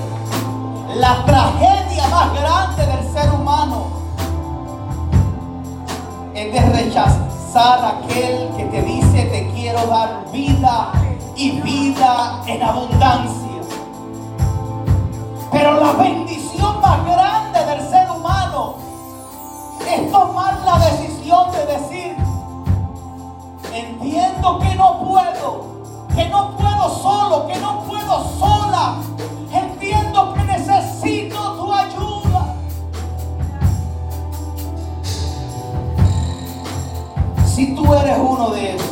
La 0.97 1.25
tragedia 1.25 2.09
más 2.09 2.35
grande 2.35 2.87
del 2.87 3.13
ser 3.13 3.33
humano 3.33 3.87
es 6.35 6.53
de 6.53 6.61
rechazar 6.61 7.85
a 7.85 7.89
aquel 8.01 8.51
que 8.57 8.65
te 8.65 8.83
dice 8.83 9.25
te 9.25 9.51
quiero 9.55 9.87
dar 9.87 10.25
vida 10.31 10.93
y 11.37 11.61
vida 11.63 12.43
en 12.47 12.63
abundancia. 12.63 13.61
Pero 15.51 15.81
la 15.81 15.93
bendición 15.93 16.81
más 16.83 17.03
grande 17.07 17.48
de 21.29 21.67
decir, 21.67 22.17
entiendo 23.75 24.59
que 24.61 24.75
no 24.77 24.99
puedo, 25.01 25.83
que 26.15 26.27
no 26.31 26.57
puedo 26.57 26.89
solo, 26.89 27.47
que 27.47 27.57
no 27.59 27.83
puedo 27.83 28.25
sola. 28.39 28.95
Entiendo 29.53 30.33
que 30.33 30.45
necesito 30.45 31.53
tu 31.53 31.71
ayuda. 31.71 32.55
Si 37.45 37.75
tú 37.75 37.93
eres 37.93 38.19
uno 38.19 38.49
de 38.51 38.77
esos, 38.77 38.89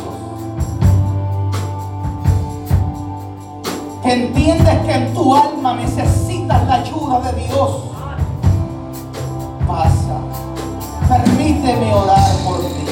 que 4.03 4.13
entiendes 4.13 4.79
que 4.85 4.91
en 4.91 5.13
tu 5.15 5.35
alma 5.35 5.73
necesitas 5.73 6.67
la 6.67 6.75
ayuda 6.75 7.31
de 7.31 7.47
Dios, 7.47 7.96
Permíteme 11.47 11.93
orar 11.93 12.29
por 12.43 12.59
ti. 12.59 12.85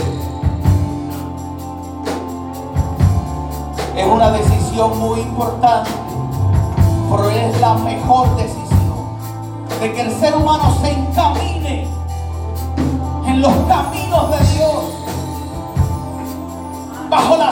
Es 3.98 4.08
una 4.08 4.32
decisión 4.32 4.98
muy 4.98 5.20
importante, 5.20 5.90
pero 7.12 7.30
es 7.32 7.60
la 7.60 7.74
mejor 7.74 8.34
decisión 8.38 9.18
de 9.82 9.94
que 9.94 10.02
el 10.02 10.12
ser 10.22 10.38
humano 10.38 10.74
se 10.82 10.90
encamine 10.90 11.90
en 13.28 13.42
los 13.42 13.52
caminos 13.68 14.32
de 14.32 14.46
Dios, 14.56 14.84
bajo 17.10 17.36
la 17.36 17.52